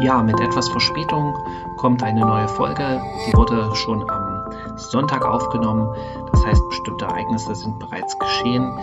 Ja, 0.00 0.22
mit 0.22 0.40
etwas 0.40 0.66
Verspätung 0.70 1.36
kommt 1.76 2.02
eine 2.02 2.20
neue 2.20 2.48
Folge. 2.48 3.02
Die 3.26 3.36
wurde 3.36 3.70
schon 3.74 4.08
am 4.08 4.50
Sonntag 4.76 5.26
aufgenommen. 5.26 5.94
Das 6.32 6.46
heißt, 6.46 6.62
bestimmte 6.70 7.04
Ereignisse 7.04 7.54
sind 7.54 7.78
bereits 7.78 8.18
geschehen, 8.18 8.78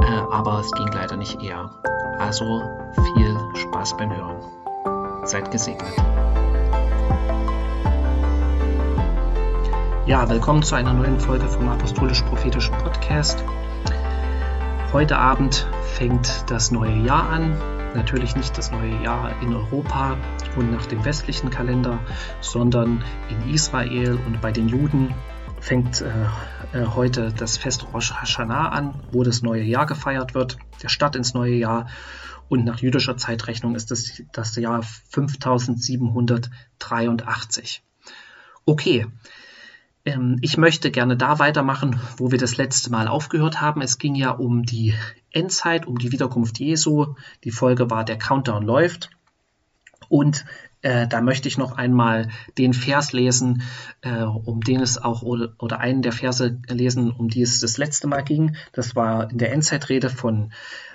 äh, 0.00 0.22
aber 0.32 0.60
es 0.60 0.70
ging 0.72 0.88
leider 0.90 1.16
nicht 1.16 1.42
eher. 1.42 1.70
Also 2.18 2.62
viel 2.94 3.36
Spaß 3.56 3.98
beim 3.98 4.16
Hören. 4.16 4.36
Seid 5.24 5.50
gesegnet. 5.50 5.92
Ja, 10.06 10.26
willkommen 10.30 10.62
zu 10.62 10.76
einer 10.76 10.94
neuen 10.94 11.20
Folge 11.20 11.46
vom 11.46 11.68
Apostolisch-Prophetischen 11.68 12.74
Podcast. 12.78 13.44
Heute 14.94 15.18
Abend 15.18 15.66
fängt 15.82 16.50
das 16.50 16.70
neue 16.70 16.96
Jahr 16.96 17.28
an 17.28 17.54
natürlich 17.94 18.36
nicht 18.36 18.56
das 18.58 18.70
neue 18.70 19.02
Jahr 19.02 19.30
in 19.40 19.54
Europa 19.54 20.16
und 20.56 20.70
nach 20.70 20.86
dem 20.86 21.04
westlichen 21.04 21.50
Kalender, 21.50 21.98
sondern 22.40 23.02
in 23.28 23.52
Israel 23.52 24.18
und 24.26 24.40
bei 24.40 24.52
den 24.52 24.68
Juden 24.68 25.12
fängt 25.60 26.02
äh, 26.02 26.10
äh, 26.72 26.86
heute 26.86 27.32
das 27.32 27.56
Fest 27.56 27.86
Rosh 27.92 28.12
Hashanah 28.12 28.68
an, 28.68 28.94
wo 29.12 29.22
das 29.22 29.42
neue 29.42 29.62
Jahr 29.62 29.86
gefeiert 29.86 30.34
wird, 30.34 30.58
der 30.82 30.88
Start 30.88 31.14
ins 31.16 31.34
neue 31.34 31.54
Jahr. 31.54 31.86
Und 32.48 32.64
nach 32.64 32.80
jüdischer 32.80 33.16
Zeitrechnung 33.16 33.74
ist 33.74 33.90
es 33.90 34.22
das 34.32 34.54
Jahr 34.56 34.82
5783. 34.82 37.82
Okay, 38.66 39.06
ähm, 40.04 40.36
ich 40.42 40.58
möchte 40.58 40.90
gerne 40.90 41.16
da 41.16 41.38
weitermachen, 41.38 41.98
wo 42.18 42.30
wir 42.30 42.38
das 42.38 42.56
letzte 42.56 42.90
Mal 42.90 43.08
aufgehört 43.08 43.60
haben. 43.60 43.80
Es 43.80 43.98
ging 43.98 44.14
ja 44.14 44.30
um 44.30 44.64
die 44.64 44.94
Endzeit, 45.30 45.86
um 45.86 45.98
die 45.98 46.12
Wiederkunft 46.12 46.58
Jesu. 46.58 47.14
Die 47.44 47.50
Folge 47.50 47.90
war 47.90 48.04
Der 48.04 48.18
Countdown 48.18 48.64
läuft. 48.64 49.10
Und 50.14 50.44
äh, 50.82 51.08
da 51.08 51.20
möchte 51.20 51.48
ich 51.48 51.58
noch 51.58 51.72
einmal 51.76 52.28
den 52.56 52.72
Vers 52.72 53.12
lesen, 53.12 53.62
äh, 54.02 54.22
um 54.22 54.60
den 54.60 54.80
es 54.80 54.96
auch, 54.96 55.22
oder, 55.22 55.54
oder, 55.58 55.80
einen 55.80 56.02
der 56.02 56.12
Verse 56.12 56.56
lesen, 56.68 57.10
um 57.10 57.28
die 57.28 57.42
es 57.42 57.58
das 57.58 57.78
letzte 57.78 58.06
Mal 58.06 58.22
ging. 58.22 58.54
Das 58.70 58.94
war 58.94 59.28
in 59.28 59.38
der 59.38 59.50
Endzeitrede 59.50 60.10
von 60.10 60.52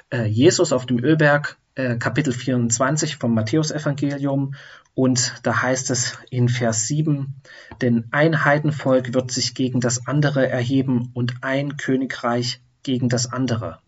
äh, 0.09 0.23
Jesus 0.23 0.71
auf 0.71 0.85
dem 0.85 1.03
Ölberg, 1.03 1.57
äh, 1.75 1.97
Kapitel 1.97 2.31
24 2.31 3.17
vom 3.17 3.33
Matthäusevangelium. 3.33 4.55
Und 4.95 5.33
da 5.43 5.63
heißt 5.63 5.89
es 5.89 6.17
in 6.29 6.47
Vers 6.47 6.87
7, 6.87 7.35
denn 7.81 8.05
ein 8.11 8.45
Heidenvolk 8.45 9.13
wird 9.13 9.31
sich 9.31 9.53
gegen 9.53 9.81
das 9.81 10.07
andere 10.07 10.47
erheben 10.47 11.09
und 11.13 11.43
ein 11.43 11.75
Königreich 11.75 12.61
gegen 12.83 13.09
das 13.09 13.33
andere. 13.33 13.79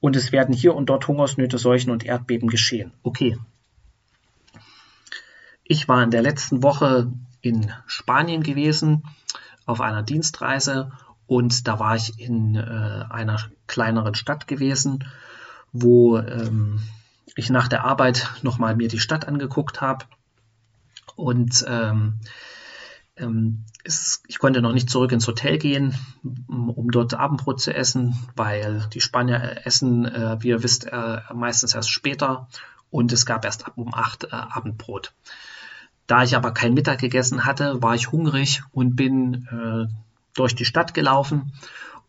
Und 0.00 0.16
es 0.16 0.32
werden 0.32 0.52
hier 0.52 0.74
und 0.74 0.86
dort 0.86 1.06
Hungersnöte, 1.06 1.58
Seuchen 1.58 1.92
und 1.92 2.04
Erdbeben 2.04 2.48
geschehen. 2.48 2.90
Okay. 3.04 3.38
Ich 5.72 5.88
war 5.88 6.02
in 6.02 6.10
der 6.10 6.20
letzten 6.20 6.62
Woche 6.62 7.10
in 7.40 7.72
Spanien 7.86 8.42
gewesen 8.42 9.04
auf 9.64 9.80
einer 9.80 10.02
Dienstreise 10.02 10.92
und 11.26 11.66
da 11.66 11.78
war 11.78 11.96
ich 11.96 12.20
in 12.20 12.56
äh, 12.56 13.04
einer 13.08 13.38
kleineren 13.66 14.14
Stadt 14.14 14.46
gewesen, 14.46 15.08
wo 15.72 16.18
ähm, 16.18 16.82
ich 17.36 17.48
nach 17.48 17.68
der 17.68 17.84
Arbeit 17.86 18.34
nochmal 18.42 18.76
mir 18.76 18.88
die 18.88 18.98
Stadt 18.98 19.26
angeguckt 19.26 19.80
habe 19.80 20.04
und 21.16 21.64
ähm, 21.66 22.20
ähm, 23.16 23.64
es, 23.82 24.22
ich 24.28 24.40
konnte 24.40 24.60
noch 24.60 24.74
nicht 24.74 24.90
zurück 24.90 25.12
ins 25.12 25.26
Hotel 25.26 25.56
gehen, 25.56 25.94
um 26.48 26.90
dort 26.90 27.14
Abendbrot 27.14 27.62
zu 27.62 27.74
essen, 27.74 28.14
weil 28.36 28.86
die 28.92 29.00
Spanier 29.00 29.62
essen, 29.64 30.04
äh, 30.04 30.36
wie 30.40 30.48
ihr 30.48 30.62
wisst, 30.62 30.84
äh, 30.84 31.20
meistens 31.32 31.74
erst 31.74 31.88
später 31.88 32.46
und 32.90 33.10
es 33.10 33.24
gab 33.24 33.46
erst 33.46 33.66
ab 33.66 33.72
um 33.76 33.94
8 33.94 34.24
äh, 34.24 34.28
Abendbrot. 34.32 35.14
Da 36.12 36.22
ich 36.24 36.36
aber 36.36 36.52
kein 36.52 36.74
Mittag 36.74 36.98
gegessen 36.98 37.46
hatte, 37.46 37.82
war 37.82 37.94
ich 37.94 38.12
hungrig 38.12 38.62
und 38.70 38.96
bin 38.96 39.48
äh, 39.50 39.90
durch 40.34 40.54
die 40.54 40.66
Stadt 40.66 40.92
gelaufen 40.92 41.54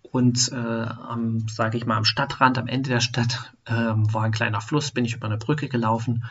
und 0.01 0.51
äh, 0.51 0.57
am, 0.57 1.47
sage 1.47 1.77
ich 1.77 1.85
mal, 1.85 1.95
am 1.95 2.03
Stadtrand, 2.03 2.57
am 2.57 2.67
Ende 2.67 2.89
der 2.89 2.99
Stadt 2.99 3.53
äh, 3.63 3.71
war 3.71 4.23
ein 4.23 4.33
kleiner 4.33 4.59
Fluss, 4.59 4.91
bin 4.91 5.05
ich 5.05 5.15
über 5.15 5.27
eine 5.27 5.37
Brücke 5.37 5.69
gelaufen 5.69 6.25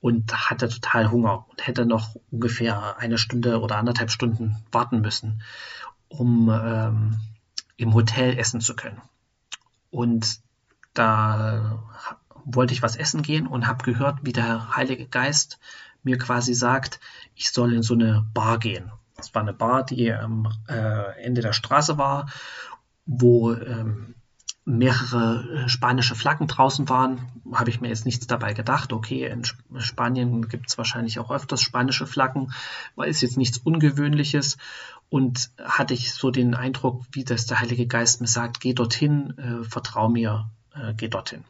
und 0.00 0.48
hatte 0.48 0.70
total 0.70 1.10
Hunger 1.10 1.44
und 1.50 1.66
hätte 1.66 1.84
noch 1.84 2.16
ungefähr 2.30 2.96
eine 2.96 3.18
Stunde 3.18 3.60
oder 3.60 3.76
anderthalb 3.76 4.10
Stunden 4.10 4.56
warten 4.72 5.02
müssen, 5.02 5.42
um 6.08 6.48
ähm, 6.48 7.20
im 7.76 7.92
Hotel 7.92 8.38
essen 8.38 8.62
zu 8.62 8.74
können. 8.74 9.02
Und 9.90 10.40
da 10.94 11.78
wollte 12.46 12.72
ich 12.72 12.82
was 12.82 12.96
essen 12.96 13.20
gehen 13.20 13.46
und 13.46 13.66
habe 13.66 13.84
gehört, 13.84 14.20
wie 14.22 14.32
der 14.32 14.74
Heilige 14.76 15.04
Geist 15.04 15.58
mir 16.08 16.18
quasi 16.18 16.54
sagt, 16.54 17.00
ich 17.34 17.50
soll 17.50 17.72
in 17.74 17.82
so 17.82 17.94
eine 17.94 18.26
Bar 18.34 18.58
gehen. 18.58 18.90
Das 19.16 19.34
war 19.34 19.42
eine 19.42 19.52
Bar, 19.52 19.84
die 19.84 20.12
am 20.12 20.48
äh, 20.68 21.22
Ende 21.22 21.40
der 21.40 21.52
Straße 21.52 21.98
war 21.98 22.26
wo 23.08 23.52
ähm, 23.52 24.14
mehrere 24.66 25.64
äh, 25.64 25.68
spanische 25.68 26.14
Flaggen 26.14 26.46
draußen 26.46 26.88
waren, 26.90 27.26
habe 27.52 27.70
ich 27.70 27.80
mir 27.80 27.88
jetzt 27.88 28.04
nichts 28.04 28.26
dabei 28.26 28.52
gedacht. 28.52 28.92
Okay, 28.92 29.26
in 29.26 29.42
Spanien 29.80 30.46
gibt 30.46 30.68
es 30.68 30.76
wahrscheinlich 30.76 31.18
auch 31.18 31.30
öfters 31.30 31.62
spanische 31.62 32.06
Flaggen, 32.06 32.52
weil 32.94 33.08
es 33.08 33.22
jetzt 33.22 33.38
nichts 33.38 33.58
Ungewöhnliches. 33.58 34.58
Und 35.08 35.50
hatte 35.58 35.94
ich 35.94 36.12
so 36.12 36.30
den 36.30 36.54
Eindruck, 36.54 37.02
wie 37.12 37.24
das 37.24 37.46
der 37.46 37.60
Heilige 37.60 37.86
Geist 37.86 38.20
mir 38.20 38.26
sagt, 38.26 38.60
geh 38.60 38.74
dorthin, 38.74 39.38
äh, 39.38 39.64
vertrau 39.64 40.10
mir, 40.10 40.50
äh, 40.74 40.92
geh 40.92 41.08
dorthin. 41.08 41.44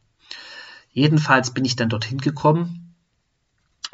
Jedenfalls 0.93 1.51
bin 1.51 1.65
ich 1.65 1.75
dann 1.75 1.89
dorthin 1.89 2.19
gekommen 2.19 2.88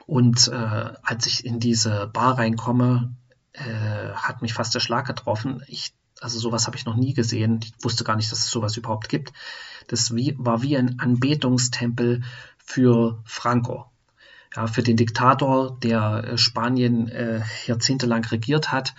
und 0.06 0.48
äh, 0.48 0.92
als 1.03 1.26
ich 1.26 1.44
in 1.44 1.60
diese 1.60 2.06
Bar 2.12 2.38
reinkomme, 2.38 3.15
äh, 3.53 4.12
hat 4.15 4.42
mich 4.42 4.54
fast 4.54 4.75
der 4.75 4.81
Schlag 4.81 5.06
getroffen. 5.06 5.62
Ich 5.66 5.94
also 6.20 6.38
sowas 6.38 6.66
habe 6.66 6.76
ich 6.76 6.87
noch 6.87 6.97
nie 6.97 7.12
gesehen. 7.12 7.60
Ich 7.62 7.72
wusste 7.82 8.04
gar 8.04 8.16
nicht, 8.16 8.32
dass 8.32 8.38
es 8.38 8.50
sowas 8.50 8.76
überhaupt 8.76 9.09
gibt. 9.09 9.32
Das 9.88 10.14
wie, 10.14 10.34
war 10.38 10.62
wie 10.62 10.76
ein 10.76 10.98
Anbetungstempel 10.98 12.22
für 12.56 13.22
Franco. 13.25 13.91
Ja, 14.56 14.66
für 14.66 14.82
den 14.82 14.97
Diktator, 14.97 15.78
der 15.81 16.25
äh, 16.25 16.38
Spanien 16.38 17.09
äh, 17.09 17.43
jahrzehntelang 17.66 18.25
regiert 18.25 18.72
hat. 18.72 18.94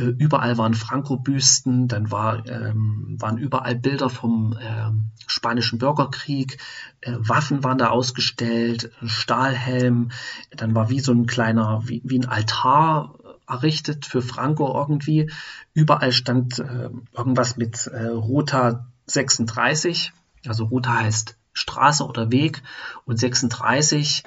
Äh, 0.00 0.14
überall 0.18 0.58
waren 0.58 0.74
Franco-Büsten, 0.74 1.88
dann 1.88 2.10
war, 2.10 2.46
ähm, 2.46 3.16
waren 3.18 3.38
überall 3.38 3.76
Bilder 3.76 4.08
vom 4.08 4.56
ähm, 4.60 5.10
spanischen 5.26 5.78
Bürgerkrieg, 5.78 6.58
äh, 7.02 7.12
Waffen 7.18 7.62
waren 7.62 7.78
da 7.78 7.88
ausgestellt, 7.88 8.90
Stahlhelm, 9.04 10.10
dann 10.56 10.74
war 10.74 10.90
wie 10.90 11.00
so 11.00 11.12
ein 11.12 11.26
kleiner, 11.26 11.82
wie, 11.84 12.00
wie 12.04 12.18
ein 12.18 12.28
Altar 12.28 13.14
errichtet 13.46 14.06
für 14.06 14.22
Franco 14.22 14.72
irgendwie. 14.74 15.30
Überall 15.74 16.12
stand 16.12 16.58
äh, 16.60 16.90
irgendwas 17.16 17.56
mit 17.56 17.86
äh, 17.88 18.06
Ruta 18.06 18.86
36. 19.06 20.12
Also 20.46 20.64
Ruta 20.64 21.00
heißt 21.00 21.36
Straße 21.52 22.04
oder 22.04 22.30
Weg 22.30 22.62
und 23.04 23.18
36 23.18 24.22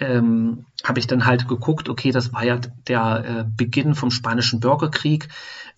ähm, 0.00 0.66
habe 0.82 0.98
ich 0.98 1.06
dann 1.06 1.26
halt 1.26 1.46
geguckt, 1.46 1.88
okay, 1.88 2.10
das 2.10 2.32
war 2.32 2.44
ja 2.44 2.58
der 2.88 3.24
äh, 3.24 3.44
Beginn 3.56 3.94
vom 3.94 4.10
Spanischen 4.10 4.60
Bürgerkrieg. 4.60 5.28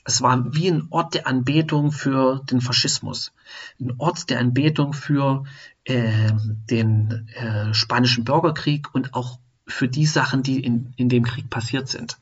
Es 0.04 0.22
war 0.22 0.54
wie 0.54 0.68
ein 0.68 0.86
Ort 0.90 1.14
der 1.14 1.26
Anbetung 1.26 1.92
für 1.92 2.40
den 2.50 2.60
Faschismus, 2.60 3.32
ein 3.80 3.94
Ort 3.98 4.30
der 4.30 4.40
Anbetung 4.40 4.92
für 4.92 5.44
äh, 5.84 6.32
den 6.70 7.28
äh, 7.34 7.74
Spanischen 7.74 8.24
Bürgerkrieg 8.24 8.94
und 8.94 9.14
auch 9.14 9.38
für 9.66 9.88
die 9.88 10.06
Sachen, 10.06 10.42
die 10.42 10.64
in, 10.64 10.92
in 10.96 11.08
dem 11.08 11.24
Krieg 11.24 11.50
passiert 11.50 11.88
sind. 11.88 12.18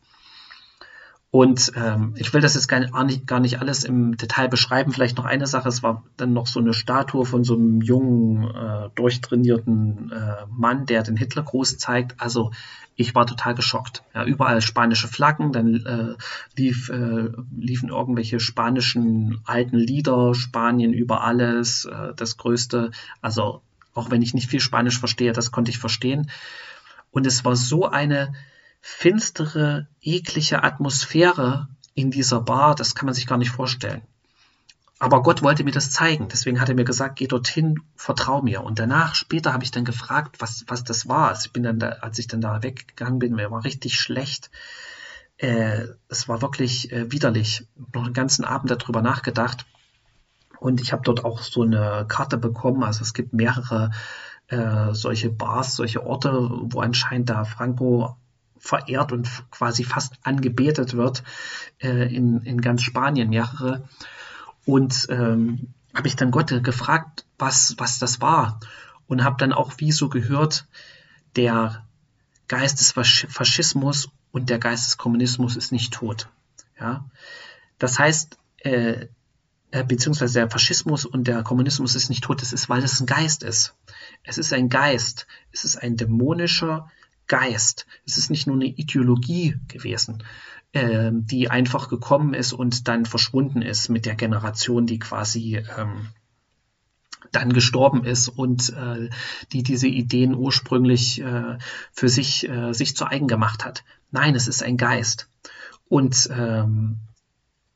Und 1.33 1.73
ähm, 1.77 2.15
ich 2.17 2.35
will 2.35 2.41
das 2.41 2.55
jetzt 2.55 2.67
gar 2.67 3.05
nicht, 3.05 3.27
gar 3.27 3.39
nicht 3.39 3.61
alles 3.61 3.85
im 3.85 4.17
Detail 4.17 4.49
beschreiben. 4.49 4.93
Vielleicht 4.93 5.17
noch 5.17 5.27
eine 5.27 5.47
Sache, 5.47 5.69
es 5.69 5.81
war 5.81 6.03
dann 6.17 6.33
noch 6.33 6.49
so 6.49 6.59
eine 6.59 6.75
Statue 6.75 7.25
von 7.25 7.45
so 7.45 7.55
einem 7.55 7.81
jungen, 7.81 8.51
äh, 8.51 8.89
durchtrainierten 8.97 10.11
äh, 10.11 10.47
Mann, 10.49 10.87
der 10.87 11.05
den 11.05 11.17
Hitlergruß 11.17 11.79
zeigt. 11.79 12.21
Also 12.21 12.51
ich 12.97 13.15
war 13.15 13.27
total 13.27 13.55
geschockt. 13.55 14.03
Ja, 14.13 14.25
überall 14.25 14.61
spanische 14.61 15.07
Flaggen, 15.07 15.53
dann 15.53 15.87
äh, 15.87 16.61
lief, 16.61 16.89
äh, 16.89 17.29
liefen 17.57 17.91
irgendwelche 17.91 18.41
spanischen 18.41 19.41
alten 19.45 19.77
Lieder, 19.77 20.35
Spanien 20.35 20.93
über 20.93 21.23
alles, 21.23 21.85
äh, 21.85 22.13
das 22.17 22.39
Größte. 22.39 22.91
Also 23.23 23.63
auch 23.95 24.11
wenn 24.11 24.23
ich 24.23 24.35
nicht 24.35 24.51
viel 24.51 24.61
Spanisch 24.61 24.99
verstehe, 24.99 25.33
das 25.33 25.53
konnte 25.53 25.71
ich 25.71 25.79
verstehen. 25.79 26.29
Und 27.13 27.25
es 27.25 27.45
war 27.45 27.55
so 27.55 27.87
eine 27.87 28.33
finstere, 28.81 29.89
eklige 30.01 30.63
Atmosphäre 30.63 31.69
in 31.95 32.11
dieser 32.11 32.41
Bar, 32.41 32.75
das 32.75 32.95
kann 32.95 33.07
man 33.07 33.15
sich 33.15 33.27
gar 33.27 33.39
nicht 33.39 33.51
vorstellen. 33.51 34.03
Aber 34.99 35.23
Gott 35.23 35.43
wollte 35.43 35.65
mir 35.65 35.71
das 35.71 35.91
zeigen, 35.91 36.29
deswegen 36.29 36.61
hat 36.61 36.69
er 36.69 36.75
mir 36.75 36.85
gesagt, 36.85 37.17
geh 37.17 37.27
dorthin, 37.27 37.81
vertrau 37.97 38.43
mir. 38.43 38.63
Und 38.63 38.79
danach, 38.79 39.15
später 39.15 39.55
habe 39.55 39.65
ich 39.65 39.71
dann 39.71 39.87
gefragt, 39.87 40.37
was, 40.41 40.65
was 40.69 40.85
das 40.85 41.09
war. 41.09 41.29
Also 41.29 41.47
ich 41.47 41.53
bin 41.53 41.63
dann 41.63 41.79
da, 41.79 41.89
als 42.03 42.19
ich 42.19 42.27
dann 42.27 42.43
da 42.43 42.63
weggegangen 42.63 43.19
bin, 43.19 43.35
mir 43.35 43.51
war 43.51 43.65
richtig 43.65 43.99
schlecht. 43.99 44.51
Äh, 45.39 45.87
es 46.09 46.29
war 46.29 46.43
wirklich 46.43 46.93
äh, 46.93 47.11
widerlich. 47.11 47.67
Noch 47.95 48.05
einen 48.05 48.13
ganzen 48.13 48.45
Abend 48.45 48.71
darüber 48.71 49.01
nachgedacht. 49.01 49.65
Und 50.59 50.83
ich 50.83 50.93
habe 50.93 51.03
dort 51.03 51.25
auch 51.25 51.41
so 51.41 51.63
eine 51.63 52.05
Karte 52.07 52.37
bekommen. 52.37 52.83
Also 52.83 53.01
es 53.01 53.15
gibt 53.15 53.33
mehrere 53.33 53.93
äh, 54.49 54.93
solche 54.93 55.31
Bars, 55.31 55.77
solche 55.77 56.05
Orte, 56.05 56.31
wo 56.51 56.81
anscheinend 56.83 57.31
da 57.31 57.45
Franco 57.47 58.19
verehrt 58.61 59.11
und 59.13 59.29
quasi 59.51 59.85
fast 59.85 60.15
angebetet 60.23 60.95
wird 60.95 61.25
äh, 61.81 62.15
in, 62.15 62.43
in 62.43 62.61
ganz 62.61 62.83
Spanien, 62.83 63.31
mehrere. 63.31 63.89
Und 64.65 65.07
ähm, 65.11 65.69
habe 65.95 66.07
ich 66.07 66.17
dann 66.17 66.31
Gott 66.31 66.63
gefragt, 66.63 67.25
was, 67.39 67.75
was 67.79 67.99
das 67.99 68.21
war. 68.21 68.61
Und 69.09 69.25
habe 69.25 69.37
dann 69.39 69.53
auch 69.53 69.73
wie 69.79 69.91
so 69.91 70.09
gehört, 70.09 70.67
der 71.35 71.85
Geist 72.47 72.81
des 72.81 72.93
Faschismus 72.93 74.09
und 74.31 74.51
der 74.51 74.59
Geist 74.59 74.87
des 74.87 74.99
Kommunismus 74.99 75.57
ist 75.57 75.73
nicht 75.73 75.93
tot. 75.93 76.29
Ja? 76.79 77.05
Das 77.79 77.99
heißt, 77.99 78.39
äh, 78.59 79.07
äh, 79.73 79.85
beziehungsweise 79.85 80.41
der 80.41 80.51
Faschismus 80.51 81.05
und 81.05 81.29
der 81.29 81.43
Kommunismus 81.43 81.95
ist 81.95 82.09
nicht 82.09 82.25
tot, 82.25 82.43
es 82.43 82.53
ist, 82.53 82.69
weil 82.69 82.83
es 82.83 83.01
ein 83.01 83.07
Geist 83.07 83.43
ist. 83.43 83.75
Es 84.25 84.37
ist 84.37 84.53
ein 84.53 84.69
Geist, 84.69 85.27
es 85.53 85.65
ist 85.65 85.77
ein 85.77 85.97
dämonischer 85.97 86.91
Geist. 87.31 87.87
Es 88.05 88.17
ist 88.17 88.29
nicht 88.29 88.49
nur 88.49 88.57
eine 88.57 88.67
Ideologie 88.67 89.57
gewesen, 89.69 90.25
äh, 90.73 91.13
die 91.13 91.49
einfach 91.49 91.89
gekommen 91.89 92.35
ist 92.35 92.53
und 92.53 92.89
dann 92.89 93.07
verschwunden 93.07 93.63
ist 93.63 93.89
mit 93.89 94.05
der 94.05 94.17
Generation, 94.17 94.85
die 94.85 94.99
quasi 94.99 95.63
ähm, 95.79 96.09
dann 97.31 97.53
gestorben 97.53 98.05
ist 98.05 98.29
und 98.29 98.71
äh, 98.71 99.11
die 99.53 99.63
diese 99.63 99.87
Ideen 99.87 100.35
ursprünglich 100.35 101.21
äh, 101.21 101.59
für 101.93 102.09
sich, 102.09 102.49
äh, 102.49 102.73
sich 102.73 102.97
zu 102.97 103.07
eigen 103.07 103.29
gemacht 103.29 103.65
hat. 103.65 103.85
Nein, 104.11 104.35
es 104.35 104.49
ist 104.49 104.65
ein 104.65 104.77
Geist. 104.77 105.29
Und 105.89 106.29
ähm, 106.33 106.99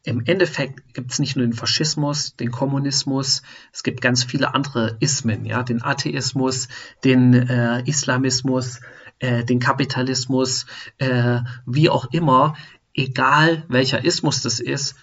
im 0.03 0.27
Endeffekt 0.27 0.95
gibt 0.95 1.13
es 1.13 1.21
nicht 1.21 1.37
nur 1.37 1.47
den 1.47 1.55
Faschismus, 1.55 2.35
den 2.35 2.51
Kommunismus, 2.51 3.43
es 3.73 3.85
gibt 3.85 4.01
ganz 4.01 4.25
viele 4.25 4.53
andere 4.53 4.97
Ismen, 4.99 5.45
ja, 5.45 5.63
den 5.63 5.81
Atheismus, 5.81 6.67
den 7.05 7.33
äh, 7.33 7.83
Islamismus, 7.87 8.81
äh, 9.25 9.45
den 9.45 9.59
Kapitalismus, 9.59 10.67
äh, 10.99 11.41
wie 11.65 11.89
auch 11.89 12.13
immer, 12.13 12.57
egal 12.93 13.65
welcher 13.69 14.05
Ismus 14.05 14.43
das 14.43 14.61
ist, 14.61 14.97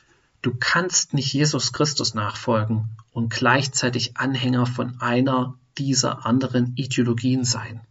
du 0.43 0.53
kannst 0.59 1.15
nicht 1.15 1.33
Jesus 1.33 1.73
Christus 1.73 2.13
nachfolgen 2.13 2.89
und 3.11 3.33
gleichzeitig 3.33 4.17
Anhänger 4.17 4.67
von 4.67 5.01
einer 5.01 5.55
dieser 5.77 6.25
anderen 6.25 6.73
Ideologien 6.75 7.43
sein. 7.45 7.81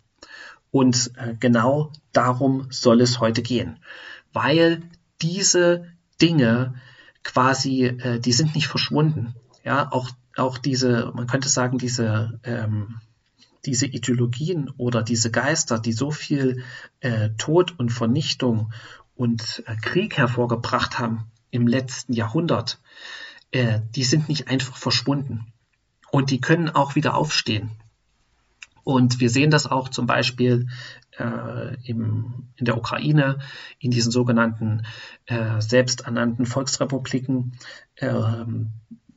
Und 0.70 1.10
äh, 1.16 1.34
genau 1.38 1.92
darum 2.12 2.68
soll 2.70 3.00
es 3.00 3.18
heute 3.18 3.42
gehen, 3.42 3.80
weil 4.32 4.82
diese 5.20 5.86
Dinge 6.22 6.74
quasi, 7.24 7.86
äh, 7.86 8.20
die 8.20 8.32
sind 8.32 8.54
nicht 8.54 8.68
verschwunden. 8.68 9.34
Ja, 9.64 9.90
auch, 9.90 10.10
auch 10.36 10.58
diese, 10.58 11.10
man 11.12 11.26
könnte 11.26 11.48
sagen, 11.48 11.78
diese, 11.78 12.38
ähm, 12.44 13.00
diese 13.64 13.86
Ideologien 13.86 14.70
oder 14.76 15.02
diese 15.02 15.30
Geister, 15.30 15.78
die 15.78 15.92
so 15.92 16.10
viel 16.10 16.64
äh, 17.00 17.30
Tod 17.36 17.78
und 17.78 17.90
Vernichtung 17.90 18.72
und 19.14 19.62
äh, 19.66 19.76
Krieg 19.76 20.16
hervorgebracht 20.16 20.98
haben 20.98 21.30
im 21.50 21.66
letzten 21.66 22.12
Jahrhundert, 22.12 22.80
äh, 23.50 23.80
die 23.94 24.04
sind 24.04 24.28
nicht 24.28 24.48
einfach 24.48 24.76
verschwunden. 24.76 25.52
Und 26.10 26.30
die 26.30 26.40
können 26.40 26.70
auch 26.70 26.94
wieder 26.94 27.14
aufstehen. 27.16 27.70
Und 28.82 29.20
wir 29.20 29.30
sehen 29.30 29.50
das 29.50 29.66
auch 29.66 29.88
zum 29.88 30.06
Beispiel 30.06 30.68
äh, 31.18 31.76
im, 31.84 32.48
in 32.56 32.64
der 32.64 32.76
Ukraine, 32.76 33.38
in 33.78 33.90
diesen 33.90 34.10
sogenannten 34.10 34.86
äh, 35.26 35.60
selbsternannten 35.60 36.46
Volksrepubliken, 36.46 37.52
äh, 37.96 38.44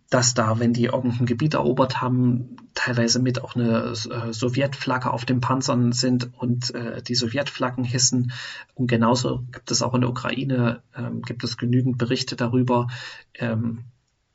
dass 0.10 0.34
da, 0.34 0.60
wenn 0.60 0.74
die 0.74 0.86
irgendein 0.86 1.26
Gebiet 1.26 1.56
erobert 1.56 2.02
haben, 2.02 2.58
teilweise 2.76 3.20
mit 3.20 3.42
auch 3.44 3.56
eine 3.56 3.94
äh, 3.94 4.34
Sowjetflagge 4.34 5.12
auf 5.12 5.26
den 5.26 5.42
Panzern 5.42 5.92
sind 5.92 6.30
und 6.38 6.74
äh, 6.76 7.02
die 7.02 7.16
Sowjetflaggen 7.16 7.84
hissen. 7.84 8.32
Und 8.76 8.88
genauso 8.88 9.44
gibt 9.52 9.72
es 9.72 9.82
auch 9.82 9.94
in 9.96 10.02
der 10.02 10.10
Ukraine, 10.10 10.84
ähm, 10.96 11.22
gibt 11.24 11.44
es 11.44 11.58
genügend 11.58 11.98
Berichte 11.98 12.36
darüber, 12.36 12.88
ähm, 13.36 13.86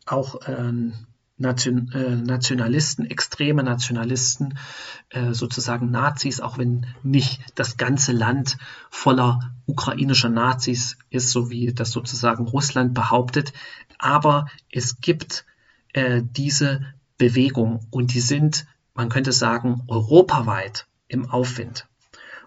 auch 0.06 0.42
äh, 0.42 0.72
Nation, 1.38 1.92
äh, 1.92 2.16
Nationalisten, 2.16 3.06
extreme 3.06 3.62
Nationalisten, 3.62 4.58
äh, 5.10 5.32
sozusagen 5.32 5.90
Nazis, 5.90 6.40
auch 6.40 6.58
wenn 6.58 6.86
nicht 7.04 7.40
das 7.54 7.76
ganze 7.76 8.12
Land 8.12 8.58
voller 8.90 9.54
ukrainischer 9.66 10.30
Nazis 10.30 10.98
ist, 11.10 11.30
so 11.30 11.50
wie 11.50 11.72
das 11.72 11.92
sozusagen 11.92 12.46
Russland 12.48 12.94
behauptet. 12.94 13.52
Aber 13.98 14.46
es 14.72 15.00
gibt 15.00 15.44
äh, 15.98 16.22
diese 16.22 16.94
Bewegung 17.16 17.80
und 17.90 18.14
die 18.14 18.20
sind, 18.20 18.66
man 18.94 19.08
könnte 19.08 19.32
sagen, 19.32 19.82
europaweit 19.88 20.86
im 21.08 21.28
Aufwind. 21.28 21.86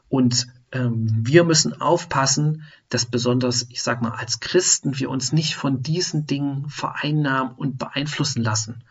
Und 0.07 0.47
ähm, 0.71 1.07
wir 1.09 1.43
müssen 1.43 1.79
aufpassen, 1.81 2.63
dass 2.87 3.05
besonders, 3.05 3.65
ich 3.69 3.83
sage 3.83 4.03
mal, 4.03 4.11
als 4.11 4.39
Christen 4.39 4.97
wir 4.97 5.09
uns 5.09 5.33
nicht 5.33 5.55
von 5.55 5.81
diesen 5.83 6.25
Dingen 6.25 6.69
vereinnahmen 6.69 7.53
und 7.55 7.77
beeinflussen 7.77 8.41
lassen, 8.41 8.83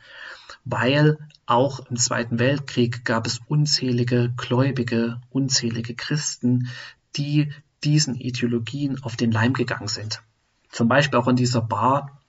weil 0.64 1.16
auch 1.46 1.80
im 1.86 1.96
Zweiten 1.96 2.38
Weltkrieg 2.38 3.04
gab 3.06 3.26
es 3.26 3.40
unzählige 3.46 4.32
Gläubige, 4.36 5.22
unzählige 5.30 5.94
Christen, 5.94 6.68
die 7.16 7.50
diesen 7.82 8.14
Ideologien 8.14 9.02
auf 9.02 9.16
den 9.16 9.32
Leim 9.32 9.54
gegangen 9.54 9.88
sind. 9.88 10.22
Zum 10.68 10.86
Beispiel 10.86 11.18
auch 11.18 11.28
in 11.28 11.36
dieser 11.36 11.62
Bar 11.62 12.19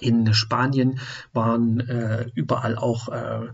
in 0.00 0.32
Spanien 0.34 1.00
waren 1.32 1.80
äh, 1.80 2.26
überall 2.34 2.76
auch 2.76 3.08
äh, 3.08 3.48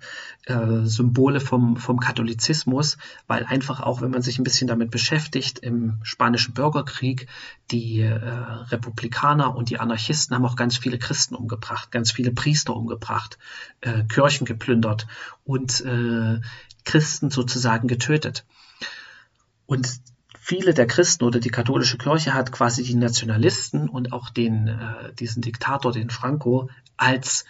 äh, 0.46 0.86
Symbole 0.86 1.40
vom, 1.40 1.76
vom 1.76 2.00
Katholizismus, 2.00 2.96
weil 3.26 3.44
einfach 3.44 3.80
auch, 3.80 4.00
wenn 4.00 4.10
man 4.10 4.22
sich 4.22 4.38
ein 4.38 4.44
bisschen 4.44 4.68
damit 4.68 4.90
beschäftigt, 4.90 5.58
im 5.58 5.98
spanischen 6.02 6.54
Bürgerkrieg, 6.54 7.26
die 7.70 8.00
äh, 8.00 8.14
Republikaner 8.14 9.54
und 9.54 9.70
die 9.70 9.78
Anarchisten 9.78 10.34
haben 10.34 10.46
auch 10.46 10.56
ganz 10.56 10.76
viele 10.76 10.98
Christen 10.98 11.34
umgebracht, 11.34 11.90
ganz 11.90 12.12
viele 12.12 12.32
Priester 12.32 12.74
umgebracht, 12.76 13.38
äh, 13.80 14.04
Kirchen 14.04 14.44
geplündert 14.44 15.06
und 15.44 15.80
äh, 15.84 16.40
Christen 16.84 17.30
sozusagen 17.30 17.88
getötet. 17.88 18.44
Und 19.66 20.00
viele 20.48 20.72
der 20.72 20.86
Christen 20.86 21.24
oder 21.24 21.40
die 21.40 21.50
katholische 21.50 21.98
Kirche 21.98 22.32
hat 22.32 22.52
quasi 22.52 22.82
die 22.82 22.94
Nationalisten 22.94 23.86
und 23.86 24.14
auch 24.14 24.30
den, 24.30 24.68
äh, 24.68 25.12
diesen 25.12 25.42
Diktator, 25.42 25.92
den 25.92 26.08
Franco, 26.08 26.70
als 26.96 27.44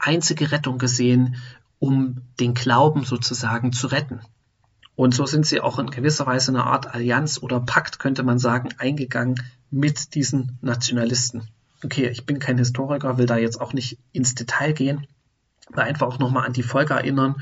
einzige 0.00 0.50
Rettung 0.50 0.78
gesehen, 0.78 1.36
um 1.78 2.22
den 2.40 2.54
Glauben 2.54 3.04
sozusagen 3.04 3.72
zu 3.72 3.86
retten. 3.86 4.20
Und 4.96 5.14
so 5.14 5.26
sind 5.26 5.46
sie 5.46 5.60
auch 5.60 5.78
in 5.78 5.90
gewisser 5.90 6.26
Weise 6.26 6.50
eine 6.50 6.64
Art 6.64 6.92
Allianz 6.92 7.38
oder 7.40 7.60
Pakt, 7.60 8.00
könnte 8.00 8.24
man 8.24 8.40
sagen, 8.40 8.70
eingegangen 8.78 9.40
mit 9.70 10.16
diesen 10.16 10.58
Nationalisten. 10.60 11.48
Okay, 11.84 12.08
ich 12.08 12.26
bin 12.26 12.40
kein 12.40 12.58
Historiker, 12.58 13.16
will 13.16 13.26
da 13.26 13.36
jetzt 13.36 13.60
auch 13.60 13.74
nicht 13.74 13.96
ins 14.10 14.34
Detail 14.34 14.72
gehen, 14.72 15.06
aber 15.68 15.84
einfach 15.84 16.08
auch 16.08 16.18
nochmal 16.18 16.46
an 16.46 16.52
die 16.52 16.64
Folge 16.64 16.94
erinnern, 16.94 17.40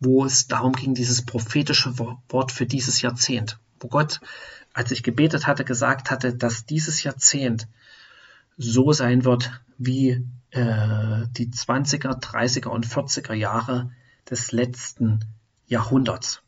wo 0.00 0.24
es 0.24 0.48
darum 0.48 0.72
ging, 0.72 0.94
dieses 0.94 1.22
prophetische 1.26 1.98
Wort 1.98 2.50
für 2.50 2.64
dieses 2.64 3.02
Jahrzehnt 3.02 3.58
wo 3.82 3.88
Gott, 3.88 4.20
als 4.72 4.90
ich 4.90 5.02
gebetet 5.02 5.46
hatte, 5.46 5.64
gesagt 5.64 6.10
hatte, 6.10 6.34
dass 6.34 6.66
dieses 6.66 7.02
Jahrzehnt 7.02 7.68
so 8.56 8.92
sein 8.92 9.24
wird 9.24 9.50
wie 9.78 10.24
äh, 10.50 11.26
die 11.32 11.50
20er, 11.50 12.20
30er 12.20 12.68
und 12.68 12.86
40er 12.86 13.34
Jahre 13.34 13.90
des 14.28 14.52
letzten 14.52 15.20
Jahrhunderts. 15.66 16.42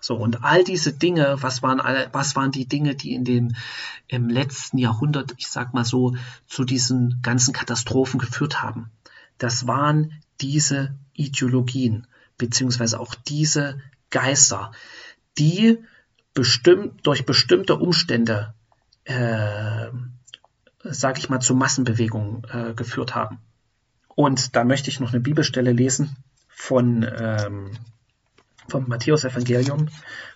So, 0.00 0.16
und 0.16 0.44
all 0.44 0.64
diese 0.64 0.92
Dinge, 0.92 1.36
was 1.40 1.62
waren, 1.62 1.80
alle, 1.80 2.10
was 2.12 2.36
waren 2.36 2.50
die 2.50 2.66
Dinge, 2.66 2.94
die 2.94 3.14
in 3.14 3.24
dem, 3.24 3.54
im 4.06 4.28
letzten 4.28 4.76
Jahrhundert, 4.76 5.32
ich 5.38 5.48
sag 5.48 5.72
mal 5.72 5.86
so, 5.86 6.14
zu 6.46 6.64
diesen 6.64 7.20
ganzen 7.22 7.54
Katastrophen 7.54 8.20
geführt 8.20 8.62
haben? 8.62 8.90
Das 9.38 9.66
waren 9.66 10.12
diese 10.42 10.94
Ideologien, 11.14 12.06
beziehungsweise 12.36 13.00
auch 13.00 13.14
diese 13.14 13.80
Geister, 14.10 14.72
die 15.38 15.78
bestimmt, 16.34 17.06
durch 17.06 17.24
bestimmte 17.24 17.76
Umstände, 17.76 18.52
äh, 19.04 19.86
sage 20.82 21.18
ich 21.18 21.30
mal, 21.30 21.40
zu 21.40 21.54
Massenbewegungen 21.54 22.42
äh, 22.50 22.74
geführt 22.74 23.14
haben. 23.14 23.38
Und 24.08 24.54
da 24.54 24.64
möchte 24.64 24.90
ich 24.90 25.00
noch 25.00 25.12
eine 25.12 25.20
Bibelstelle 25.20 25.72
lesen 25.72 26.16
von 26.48 27.06
ähm, 27.18 27.70
vom 28.68 28.88
Matthäus-Evangelium, 28.88 29.88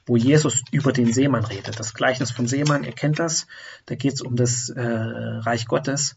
wo 0.06 0.16
Jesus 0.16 0.62
über 0.70 0.92
den 0.92 1.12
Seemann 1.12 1.44
redet. 1.44 1.78
Das 1.78 1.94
Gleichnis 1.94 2.30
vom 2.30 2.46
Seemann, 2.46 2.84
ihr 2.84 2.92
kennt 2.92 3.18
das, 3.18 3.46
da 3.86 3.94
geht 3.94 4.14
es 4.14 4.20
um 4.20 4.36
das 4.36 4.68
äh, 4.68 4.82
Reich 4.82 5.66
Gottes. 5.66 6.16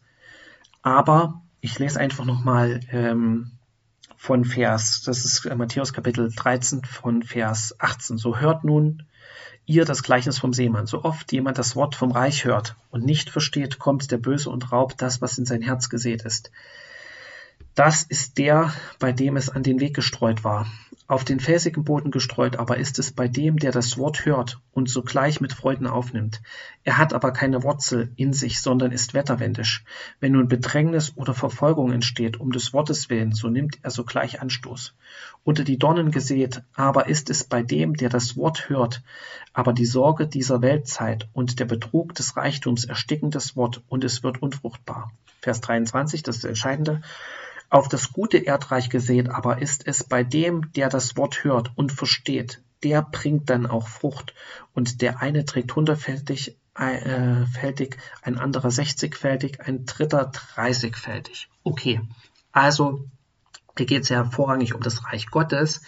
Aber 0.81 1.41
ich 1.61 1.77
lese 1.79 1.99
einfach 1.99 2.25
nochmal 2.25 2.81
ähm, 2.91 3.51
von 4.17 4.45
Vers, 4.45 5.03
das 5.03 5.25
ist 5.25 5.45
Matthäus 5.55 5.93
Kapitel 5.93 6.31
13 6.35 6.83
von 6.83 7.23
Vers 7.23 7.75
18. 7.79 8.17
So 8.17 8.37
hört 8.37 8.63
nun 8.63 9.03
ihr 9.71 9.85
das 9.85 10.03
Gleichnis 10.03 10.37
vom 10.37 10.53
Seemann. 10.53 10.85
So 10.85 11.03
oft 11.03 11.31
jemand 11.31 11.57
das 11.57 11.75
Wort 11.75 11.95
vom 11.95 12.11
Reich 12.11 12.45
hört 12.45 12.75
und 12.91 13.05
nicht 13.05 13.29
versteht, 13.29 13.79
kommt 13.79 14.11
der 14.11 14.17
Böse 14.17 14.49
und 14.49 14.71
raubt 14.71 15.01
das, 15.01 15.21
was 15.21 15.37
in 15.37 15.45
sein 15.45 15.61
Herz 15.61 15.89
gesät 15.89 16.23
ist. 16.23 16.51
Das 17.73 18.03
ist 18.03 18.37
der, 18.37 18.73
bei 18.99 19.13
dem 19.13 19.37
es 19.37 19.49
an 19.49 19.63
den 19.63 19.79
Weg 19.79 19.95
gestreut 19.95 20.43
war. 20.43 20.67
Auf 21.11 21.25
den 21.25 21.41
felsigen 21.41 21.83
Boden 21.83 22.09
gestreut 22.09 22.55
aber 22.55 22.77
ist 22.77 22.97
es 22.97 23.11
bei 23.11 23.27
dem, 23.27 23.57
der 23.57 23.73
das 23.73 23.97
Wort 23.97 24.23
hört 24.23 24.61
und 24.71 24.89
sogleich 24.89 25.41
mit 25.41 25.51
Freuden 25.51 25.85
aufnimmt. 25.85 26.41
Er 26.85 26.97
hat 26.97 27.13
aber 27.13 27.33
keine 27.33 27.63
Wurzel 27.63 28.13
in 28.15 28.31
sich, 28.31 28.61
sondern 28.61 28.93
ist 28.93 29.13
wetterwendisch. 29.13 29.83
Wenn 30.21 30.31
nun 30.31 30.47
Bedrängnis 30.47 31.11
oder 31.17 31.33
Verfolgung 31.33 31.91
entsteht 31.91 32.39
um 32.39 32.53
des 32.53 32.71
Wortes 32.71 33.09
willen, 33.09 33.33
so 33.33 33.49
nimmt 33.49 33.79
er 33.81 33.91
sogleich 33.91 34.41
Anstoß. 34.41 34.95
Unter 35.43 35.65
die 35.65 35.77
Dornen 35.77 36.11
gesät 36.11 36.63
aber 36.75 37.07
ist 37.07 37.29
es 37.29 37.43
bei 37.43 37.61
dem, 37.61 37.95
der 37.95 38.07
das 38.07 38.37
Wort 38.37 38.69
hört, 38.69 39.03
aber 39.51 39.73
die 39.73 39.85
Sorge 39.85 40.27
dieser 40.27 40.61
Weltzeit 40.61 41.27
und 41.33 41.59
der 41.59 41.65
Betrug 41.65 42.15
des 42.15 42.37
Reichtums 42.37 42.85
ersticken 42.85 43.31
das 43.31 43.57
Wort 43.57 43.83
und 43.89 44.05
es 44.05 44.23
wird 44.23 44.41
unfruchtbar. 44.41 45.11
Vers 45.41 45.59
23, 45.59 46.23
das 46.23 46.37
ist 46.37 46.45
das 46.45 46.49
Entscheidende. 46.49 47.01
Auf 47.71 47.87
das 47.87 48.11
gute 48.11 48.37
Erdreich 48.37 48.89
gesehen 48.89 49.29
aber 49.29 49.61
ist 49.61 49.87
es 49.87 50.03
bei 50.03 50.25
dem, 50.25 50.73
der 50.73 50.89
das 50.89 51.15
Wort 51.15 51.45
hört 51.45 51.71
und 51.75 51.93
versteht, 51.93 52.61
der 52.83 53.01
bringt 53.01 53.49
dann 53.49 53.65
auch 53.65 53.87
Frucht. 53.87 54.35
Und 54.73 55.01
der 55.01 55.21
eine 55.21 55.45
trägt 55.45 55.73
hundertfältig, 55.73 56.57
äh, 56.75 57.45
fältig, 57.45 57.97
ein 58.23 58.37
anderer 58.37 58.71
sechzigfältig, 58.71 59.61
ein 59.61 59.85
dritter 59.85 60.25
dreißigfältig. 60.25 61.47
Okay, 61.63 62.01
also 62.51 63.07
hier 63.77 63.85
geht 63.85 64.03
es 64.03 64.09
ja 64.09 64.25
vorrangig 64.25 64.75
um 64.75 64.81
das 64.81 65.05
Reich 65.05 65.27
Gottes, 65.27 65.81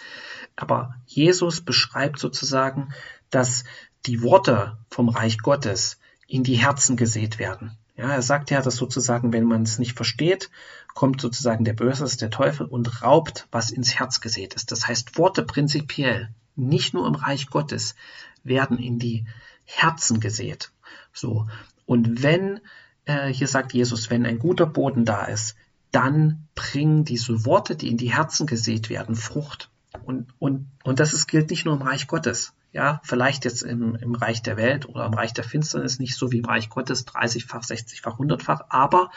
aber 0.56 0.94
Jesus 1.04 1.60
beschreibt 1.60 2.18
sozusagen, 2.18 2.94
dass 3.28 3.64
die 4.06 4.22
Worte 4.22 4.78
vom 4.88 5.10
Reich 5.10 5.36
Gottes 5.36 5.98
in 6.26 6.44
die 6.44 6.56
Herzen 6.56 6.96
gesät 6.96 7.38
werden. 7.38 7.76
Ja, 7.96 8.10
er 8.10 8.22
sagt 8.22 8.50
ja, 8.50 8.60
dass 8.60 8.76
sozusagen, 8.76 9.32
wenn 9.32 9.44
man 9.44 9.62
es 9.62 9.78
nicht 9.78 9.96
versteht, 9.96 10.50
kommt 10.94 11.20
sozusagen 11.20 11.64
der 11.64 11.74
Böse, 11.74 12.04
der 12.16 12.30
Teufel 12.30 12.66
und 12.66 13.02
raubt, 13.02 13.46
was 13.52 13.70
ins 13.70 13.94
Herz 13.94 14.20
gesät 14.20 14.54
ist. 14.54 14.72
Das 14.72 14.88
heißt, 14.88 15.16
Worte 15.16 15.44
prinzipiell, 15.44 16.30
nicht 16.56 16.94
nur 16.94 17.06
im 17.06 17.14
Reich 17.14 17.50
Gottes, 17.50 17.94
werden 18.42 18.78
in 18.78 18.98
die 18.98 19.26
Herzen 19.64 20.18
gesät. 20.20 20.72
So. 21.12 21.46
Und 21.86 22.22
wenn, 22.22 22.60
äh, 23.04 23.28
hier 23.28 23.48
sagt 23.48 23.72
Jesus, 23.72 24.10
wenn 24.10 24.26
ein 24.26 24.38
guter 24.38 24.66
Boden 24.66 25.04
da 25.04 25.26
ist, 25.26 25.56
dann 25.92 26.48
bringen 26.56 27.04
diese 27.04 27.44
Worte, 27.44 27.76
die 27.76 27.88
in 27.88 27.96
die 27.96 28.12
Herzen 28.12 28.48
gesät 28.48 28.90
werden, 28.90 29.14
Frucht. 29.14 29.70
Und, 30.04 30.26
und, 30.40 30.66
und 30.82 30.98
das 30.98 31.14
ist, 31.14 31.28
gilt 31.28 31.50
nicht 31.50 31.64
nur 31.64 31.76
im 31.76 31.82
Reich 31.82 32.08
Gottes. 32.08 32.52
Ja, 32.74 33.00
vielleicht 33.04 33.44
jetzt 33.44 33.62
im, 33.62 33.94
im 33.94 34.16
Reich 34.16 34.42
der 34.42 34.56
Welt 34.56 34.88
oder 34.88 35.06
im 35.06 35.14
Reich 35.14 35.32
der 35.32 35.44
Finsternis 35.44 36.00
nicht 36.00 36.16
so 36.16 36.32
wie 36.32 36.38
im 36.38 36.44
Reich 36.44 36.68
Gottes, 36.68 37.06
30-fach, 37.06 37.62
60-fach, 37.62 38.18
100-fach, 38.18 38.62
aber 38.68 39.12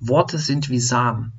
Worte 0.00 0.36
sind 0.36 0.68
wie 0.68 0.80
Samen. 0.80 1.32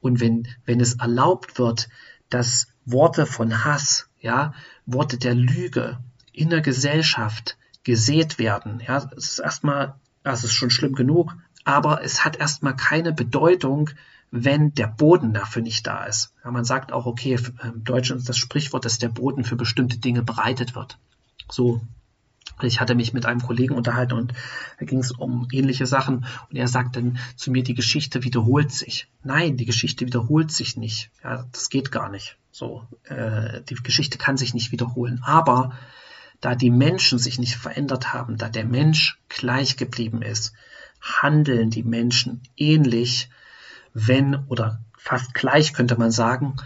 Und 0.00 0.18
wenn, 0.18 0.48
wenn 0.64 0.80
es 0.80 0.94
erlaubt 0.94 1.60
wird, 1.60 1.88
dass 2.28 2.66
Worte 2.84 3.24
von 3.24 3.64
Hass, 3.64 4.08
ja, 4.20 4.52
Worte 4.84 5.16
der 5.16 5.36
Lüge 5.36 6.00
in 6.32 6.50
der 6.50 6.60
Gesellschaft 6.60 7.56
gesät 7.84 8.40
werden, 8.40 8.82
ja, 8.84 8.96
es 9.16 9.30
ist 9.30 9.38
erstmal, 9.38 9.94
das 10.24 10.42
ist 10.42 10.54
schon 10.54 10.70
schlimm 10.70 10.94
genug, 10.94 11.36
aber 11.64 12.02
es 12.02 12.24
hat 12.24 12.36
erstmal 12.36 12.76
keine 12.76 13.12
Bedeutung, 13.12 13.90
wenn 14.30 14.74
der 14.74 14.88
Boden 14.88 15.32
dafür 15.32 15.62
nicht 15.62 15.86
da 15.86 16.04
ist. 16.04 16.34
Ja, 16.44 16.50
man 16.50 16.64
sagt 16.64 16.92
auch, 16.92 17.06
okay, 17.06 17.38
im 17.62 17.84
Deutschen 17.84 18.18
ist 18.18 18.28
das 18.28 18.36
Sprichwort, 18.36 18.84
dass 18.84 18.98
der 18.98 19.08
Boden 19.08 19.44
für 19.44 19.56
bestimmte 19.56 19.98
Dinge 19.98 20.22
bereitet 20.22 20.74
wird. 20.74 20.98
So, 21.50 21.80
ich 22.62 22.80
hatte 22.80 22.94
mich 22.94 23.12
mit 23.12 23.26
einem 23.26 23.40
Kollegen 23.40 23.74
unterhalten 23.74 24.14
und 24.14 24.32
da 24.78 24.86
ging 24.86 24.98
es 24.98 25.12
um 25.12 25.48
ähnliche 25.52 25.86
Sachen 25.86 26.26
und 26.50 26.56
er 26.56 26.68
sagt 26.68 26.96
dann 26.96 27.18
zu 27.36 27.50
mir, 27.50 27.62
die 27.62 27.74
Geschichte 27.74 28.22
wiederholt 28.22 28.72
sich. 28.72 29.08
Nein, 29.22 29.56
die 29.56 29.64
Geschichte 29.64 30.06
wiederholt 30.06 30.50
sich 30.50 30.76
nicht. 30.76 31.10
Ja, 31.22 31.46
das 31.52 31.68
geht 31.68 31.90
gar 31.90 32.10
nicht. 32.10 32.36
So, 32.50 32.86
äh, 33.04 33.62
die 33.62 33.74
Geschichte 33.74 34.18
kann 34.18 34.36
sich 34.36 34.54
nicht 34.54 34.72
wiederholen. 34.72 35.20
Aber 35.24 35.76
da 36.40 36.54
die 36.54 36.70
Menschen 36.70 37.18
sich 37.18 37.38
nicht 37.38 37.56
verändert 37.56 38.12
haben, 38.12 38.36
da 38.36 38.48
der 38.48 38.64
Mensch 38.64 39.18
gleich 39.28 39.76
geblieben 39.76 40.22
ist, 40.22 40.52
handeln 41.04 41.70
die 41.70 41.82
Menschen 41.82 42.42
ähnlich 42.56 43.28
wenn 43.94 44.34
oder 44.48 44.80
fast 44.98 45.34
gleich 45.34 45.72
könnte 45.72 45.96
man 45.96 46.10
sagen, 46.10 46.56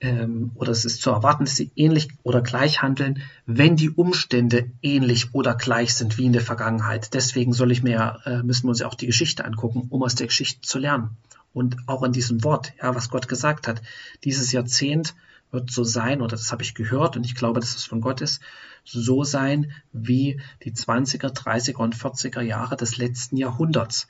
ähm, 0.00 0.52
oder 0.54 0.70
es 0.72 0.84
ist 0.84 1.00
zu 1.00 1.10
erwarten, 1.10 1.46
dass 1.46 1.56
sie 1.56 1.72
ähnlich 1.74 2.08
oder 2.22 2.42
gleich 2.42 2.82
handeln, 2.82 3.22
wenn 3.46 3.76
die 3.76 3.90
Umstände 3.90 4.70
ähnlich 4.82 5.34
oder 5.34 5.54
gleich 5.54 5.94
sind 5.94 6.18
wie 6.18 6.26
in 6.26 6.32
der 6.32 6.42
Vergangenheit. 6.42 7.14
Deswegen 7.14 7.52
soll 7.52 7.72
ich 7.72 7.82
mir, 7.82 8.20
äh, 8.24 8.42
müssen 8.42 8.64
wir 8.64 8.70
uns 8.70 8.80
ja 8.80 8.86
auch 8.86 8.94
die 8.94 9.06
Geschichte 9.06 9.44
angucken, 9.44 9.86
um 9.88 10.02
aus 10.02 10.14
der 10.14 10.26
Geschichte 10.26 10.60
zu 10.60 10.78
lernen. 10.78 11.16
Und 11.54 11.76
auch 11.86 12.02
an 12.02 12.12
diesem 12.12 12.44
Wort, 12.44 12.74
ja, 12.82 12.94
was 12.94 13.08
Gott 13.08 13.28
gesagt 13.28 13.66
hat, 13.66 13.80
dieses 14.24 14.52
Jahrzehnt 14.52 15.14
wird 15.50 15.70
so 15.70 15.84
sein, 15.84 16.20
oder 16.20 16.36
das 16.36 16.52
habe 16.52 16.62
ich 16.62 16.74
gehört 16.74 17.16
und 17.16 17.24
ich 17.24 17.34
glaube, 17.34 17.60
dass 17.60 17.74
es 17.76 17.84
von 17.84 18.00
Gott 18.00 18.20
ist, 18.20 18.40
so 18.84 19.24
sein 19.24 19.72
wie 19.92 20.40
die 20.64 20.72
20er, 20.72 21.32
30er 21.32 21.76
und 21.76 21.96
40er 21.96 22.40
Jahre 22.40 22.76
des 22.76 22.96
letzten 22.96 23.36
Jahrhunderts. 23.36 24.08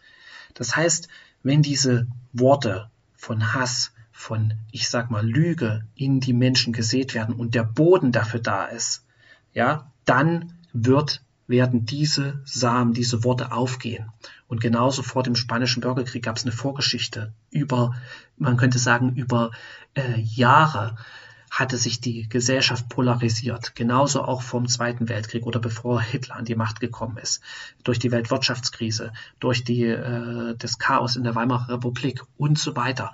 Das 0.55 0.77
heißt, 0.77 1.09
wenn 1.43 1.63
diese 1.63 2.07
Worte 2.33 2.91
von 3.15 3.55
Hass, 3.55 3.93
von, 4.13 4.55
ich 4.73 4.89
sag 4.89 5.11
mal, 5.11 5.27
Lüge 5.27 5.87
in 5.95 6.21
die 6.21 6.33
Menschen 6.33 6.73
gesät 6.73 7.15
werden 7.15 7.35
und 7.35 7.55
der 7.55 7.65
Boden 7.65 8.13
dafür 8.13 8.41
da 8.41 8.65
ist, 8.65 9.05
ja, 9.53 9.93
dann 10.07 10.55
wird, 10.73 11.23
werden 11.47 11.85
diese 11.85 12.41
Samen, 12.45 12.95
diese 12.95 13.25
Worte 13.25 13.53
aufgehen. 13.53 14.11
Und 14.49 14.61
genauso 14.61 15.03
vor 15.03 15.23
dem 15.23 15.37
Spanischen 15.37 15.81
Bürgerkrieg 15.81 16.25
gab 16.25 16.37
es 16.37 16.45
eine 16.45 16.53
Vorgeschichte 16.53 17.35
über, 17.51 17.95
man 18.39 18.57
könnte 18.57 18.79
sagen, 18.79 19.15
über 19.17 19.51
äh, 19.95 20.19
Jahre, 20.21 20.97
hatte 21.51 21.77
sich 21.77 22.01
die 22.01 22.29
Gesellschaft 22.29 22.89
polarisiert. 22.89 23.75
Genauso 23.75 24.23
auch 24.23 24.43
vom 24.43 24.69
Zweiten 24.69 25.09
Weltkrieg 25.09 25.47
oder 25.47 25.61
bevor 25.61 26.01
Hitler 26.01 26.37
an 26.37 26.45
die 26.45 26.55
Macht 26.55 26.81
gekommen 26.81 27.19
ist. 27.19 27.43
Durch 27.85 27.99
die 27.99 28.11
Weltwirtschaftskrise, 28.11 29.13
durch 29.41 29.65
die, 29.65 29.85
äh, 29.85 30.55
das 30.57 30.79
Chaos 30.79 31.17
in 31.17 31.25
der 31.25 31.35
Weimarer 31.35 31.75
Republik 31.75 32.23
und 32.37 32.59
so 32.59 32.77
weiter. 32.77 33.13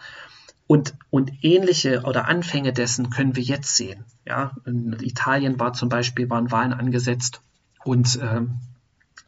Und, 0.67 0.95
und 1.11 1.33
ähnliche 1.43 2.03
oder 2.05 2.29
Anfänge 2.29 2.73
dessen 2.73 3.11
können 3.11 3.37
wir 3.37 3.43
jetzt 3.43 3.77
sehen. 3.77 4.05
Ja, 4.27 4.53
in 4.65 4.97
Italien 5.01 5.61
war 5.61 5.73
zum 5.73 5.89
Beispiel, 5.89 6.31
waren 6.31 6.51
Wahlen 6.51 6.73
angesetzt 6.73 7.43
und 7.85 8.19
ähm, 8.23 8.61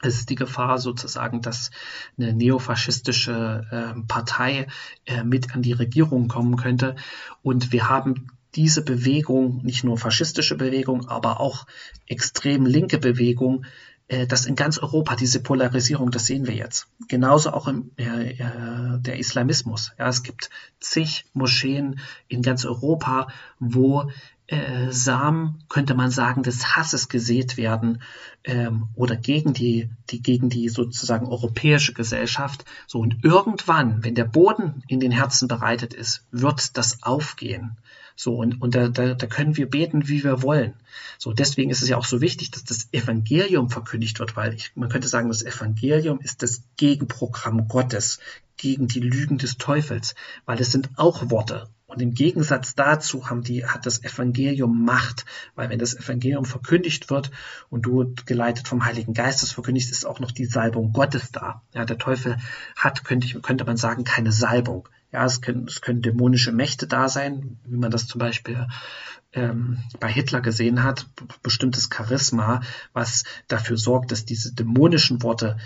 es 0.03 0.17
ist 0.17 0.31
die 0.31 0.35
Gefahr 0.35 0.79
sozusagen, 0.79 1.41
dass 1.41 1.71
eine 2.19 2.33
neofaschistische 2.33 3.67
äh, 3.71 4.01
Partei 4.07 4.67
äh, 5.07 5.25
mit 5.25 5.55
an 5.55 5.63
die 5.63 5.73
Regierung 5.73 6.29
kommen 6.29 6.57
könnte. 6.57 6.97
Und 7.43 7.73
wir 7.73 7.89
haben 7.89 8.29
diese 8.55 8.83
Bewegung, 8.83 9.63
nicht 9.63 9.85
nur 9.85 9.99
faschistische 9.99 10.57
Bewegung, 10.57 11.09
aber 11.09 11.41
auch 11.41 11.67
extrem 12.07 12.67
linke 12.67 12.99
Bewegung, 12.99 13.65
äh, 14.09 14.27
das 14.27 14.47
in 14.47 14.55
ganz 14.55 14.79
Europa, 14.79 15.17
diese 15.17 15.43
Polarisierung, 15.43 16.11
das 16.11 16.27
sehen 16.27 16.47
wir 16.47 16.55
jetzt. 16.55 16.89
Genauso 17.09 17.53
auch 17.53 17.69
im, 17.69 17.91
äh, 17.97 18.33
äh, 18.33 18.99
der 19.01 19.19
Islamismus. 19.19 19.93
Ja, 19.99 20.09
es 20.09 20.23
gibt 20.23 20.51
zig 20.81 21.25
Moscheen 21.33 22.01
in 22.29 22.43
ganz 22.43 22.65
Europa, 22.65 23.29
wo 23.59 24.11
äh, 24.47 24.91
Samen, 24.93 25.65
könnte 25.71 25.95
man 25.95 26.11
sagen, 26.11 26.43
des 26.43 26.77
Hasses 26.77 27.09
gesät 27.09 27.57
werden 27.57 28.03
ähm, 28.45 28.89
oder 28.95 29.17
gegen 29.17 29.55
die, 29.55 29.89
die, 30.11 30.21
gegen 30.21 30.51
die 30.51 30.69
sozusagen 30.69 31.27
europäische 31.27 31.95
Gesellschaft. 31.95 32.67
So, 32.87 32.99
und 32.99 33.25
irgendwann, 33.25 34.05
wenn 34.05 34.15
der 34.15 34.27
Boden 34.27 34.83
in 34.87 35.01
den 35.01 35.13
Herzen 35.13 35.49
bereitet 35.49 35.95
ist, 35.95 36.27
wird 36.31 36.77
das 36.77 37.03
aufgehen. 37.03 37.79
So, 38.17 38.37
und, 38.37 38.63
und 38.63 38.75
da, 38.75 38.89
da, 38.89 39.15
da 39.15 39.27
können 39.27 39.57
wir 39.57 39.69
beten, 39.69 40.09
wie 40.09 40.23
wir 40.23 40.43
wollen. 40.43 40.75
So, 41.19 41.33
deswegen 41.33 41.71
ist 41.71 41.83
es 41.83 41.89
ja 41.89 41.97
auch 41.97 42.05
so 42.05 42.21
wichtig, 42.21 42.51
dass 42.53 42.65
das 42.65 42.89
Evangelium 42.93 43.71
verkündigt 43.71 44.19
wird, 44.21 44.37
weil 44.37 44.55
ich, 44.55 44.73
man 44.77 44.89
könnte 44.89 45.09
sagen, 45.09 45.29
das 45.29 45.43
Evangelium 45.43 46.21
ist 46.21 46.43
das 46.43 46.63
Gegenprogramm 46.77 47.67
Gottes 47.67 48.21
gegen 48.57 48.87
die 48.87 49.01
Lügen 49.01 49.39
des 49.39 49.59
Teufels, 49.59 50.15
weil 50.47 50.61
es 50.61 50.71
sind 50.71 50.91
auch 50.97 51.31
Worte. 51.31 51.69
Und 51.87 52.01
im 52.01 52.15
Gegensatz 52.15 52.75
dazu 52.75 53.31
haben 53.31 53.43
die, 53.43 53.67
hat 53.67 53.87
das 53.87 54.03
Evangelium 54.03 54.85
Macht, 54.85 55.25
weil 55.55 55.69
wenn 55.69 55.79
das 55.79 55.95
Evangelium 55.95 56.45
verkündigt 56.45 57.11
wird 57.11 57.31
und 57.69 57.83
du 57.83 58.15
geleitet 58.27 58.67
vom 58.67 58.85
Heiligen 58.85 59.15
Geistes 59.15 59.53
verkündigst, 59.53 59.91
ist 59.91 60.07
auch 60.07 60.19
noch 60.19 60.33
die 60.33 60.47
Salbung 60.47 60.93
Gottes 60.93 61.31
da. 61.31 61.63
Ja, 61.73 61.85
der 61.85 61.99
Teufel 61.99 62.39
hat, 62.77 63.05
könnte, 63.05 63.27
ich, 63.27 63.41
könnte 63.43 63.65
man 63.65 63.77
sagen, 63.77 64.05
keine 64.05 64.33
Salbung. 64.33 64.89
Ja, 65.15 65.25
es 65.27 65.41
können, 65.41 65.69
es 65.69 65.81
können 65.81 66.03
dämonische 66.03 66.51
Mächte 66.51 66.89
da 66.89 67.09
sein, 67.09 67.57
wie 67.65 67.77
man 67.77 67.93
das 67.93 68.09
zum 68.09 68.19
Beispiel 68.19 68.67
ähm, 69.33 69.79
bei 70.01 70.11
Hitler 70.11 70.41
gesehen 70.41 70.83
hat, 70.83 71.07
bestimmtes 71.41 71.89
Charisma, 71.89 72.63
was 72.95 73.23
dafür 73.47 73.77
sorgt, 73.77 74.11
dass 74.11 74.25
diese 74.25 74.53
dämonischen 74.55 75.23
Worte 75.23 75.57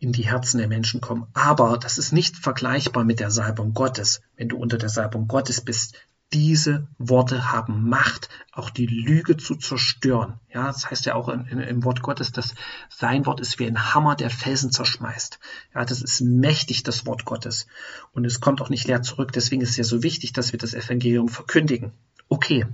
in 0.00 0.10
die 0.10 0.26
Herzen 0.26 0.58
der 0.58 0.66
Menschen 0.66 1.00
kommen. 1.00 1.28
Aber 1.34 1.78
das 1.78 1.98
ist 1.98 2.10
nicht 2.10 2.36
vergleichbar 2.36 3.04
mit 3.04 3.20
der 3.20 3.30
Salbung 3.30 3.74
Gottes. 3.74 4.22
Wenn 4.36 4.48
du 4.48 4.56
unter 4.56 4.76
der 4.76 4.88
Salbung 4.88 5.28
Gottes 5.28 5.60
bist, 5.60 5.94
diese 6.32 6.88
Worte 6.98 7.52
haben 7.52 7.88
Macht, 7.88 8.28
auch 8.52 8.70
die 8.70 8.86
Lüge 8.86 9.36
zu 9.36 9.54
zerstören. 9.54 10.40
Ja, 10.52 10.66
das 10.66 10.90
heißt 10.90 11.06
ja 11.06 11.14
auch 11.14 11.28
in, 11.28 11.46
in, 11.46 11.60
im 11.60 11.84
Wort 11.84 12.02
Gottes, 12.02 12.32
dass 12.32 12.54
sein 12.88 13.26
Wort 13.26 13.40
ist 13.40 13.58
wie 13.58 13.66
ein 13.66 13.94
Hammer, 13.94 14.16
der 14.16 14.30
Felsen 14.30 14.72
zerschmeißt. 14.72 15.38
Ja, 15.74 15.84
das 15.84 16.02
ist 16.02 16.20
mächtig, 16.20 16.82
das 16.82 17.06
Wort 17.06 17.24
Gottes. 17.24 17.66
Und 18.12 18.24
es 18.24 18.40
kommt 18.40 18.60
auch 18.60 18.70
nicht 18.70 18.86
leer 18.86 19.02
zurück. 19.02 19.32
Deswegen 19.32 19.62
ist 19.62 19.70
es 19.70 19.76
ja 19.76 19.84
so 19.84 20.02
wichtig, 20.02 20.32
dass 20.32 20.52
wir 20.52 20.58
das 20.58 20.74
Evangelium 20.74 21.28
verkündigen. 21.28 21.92
Okay. 22.28 22.66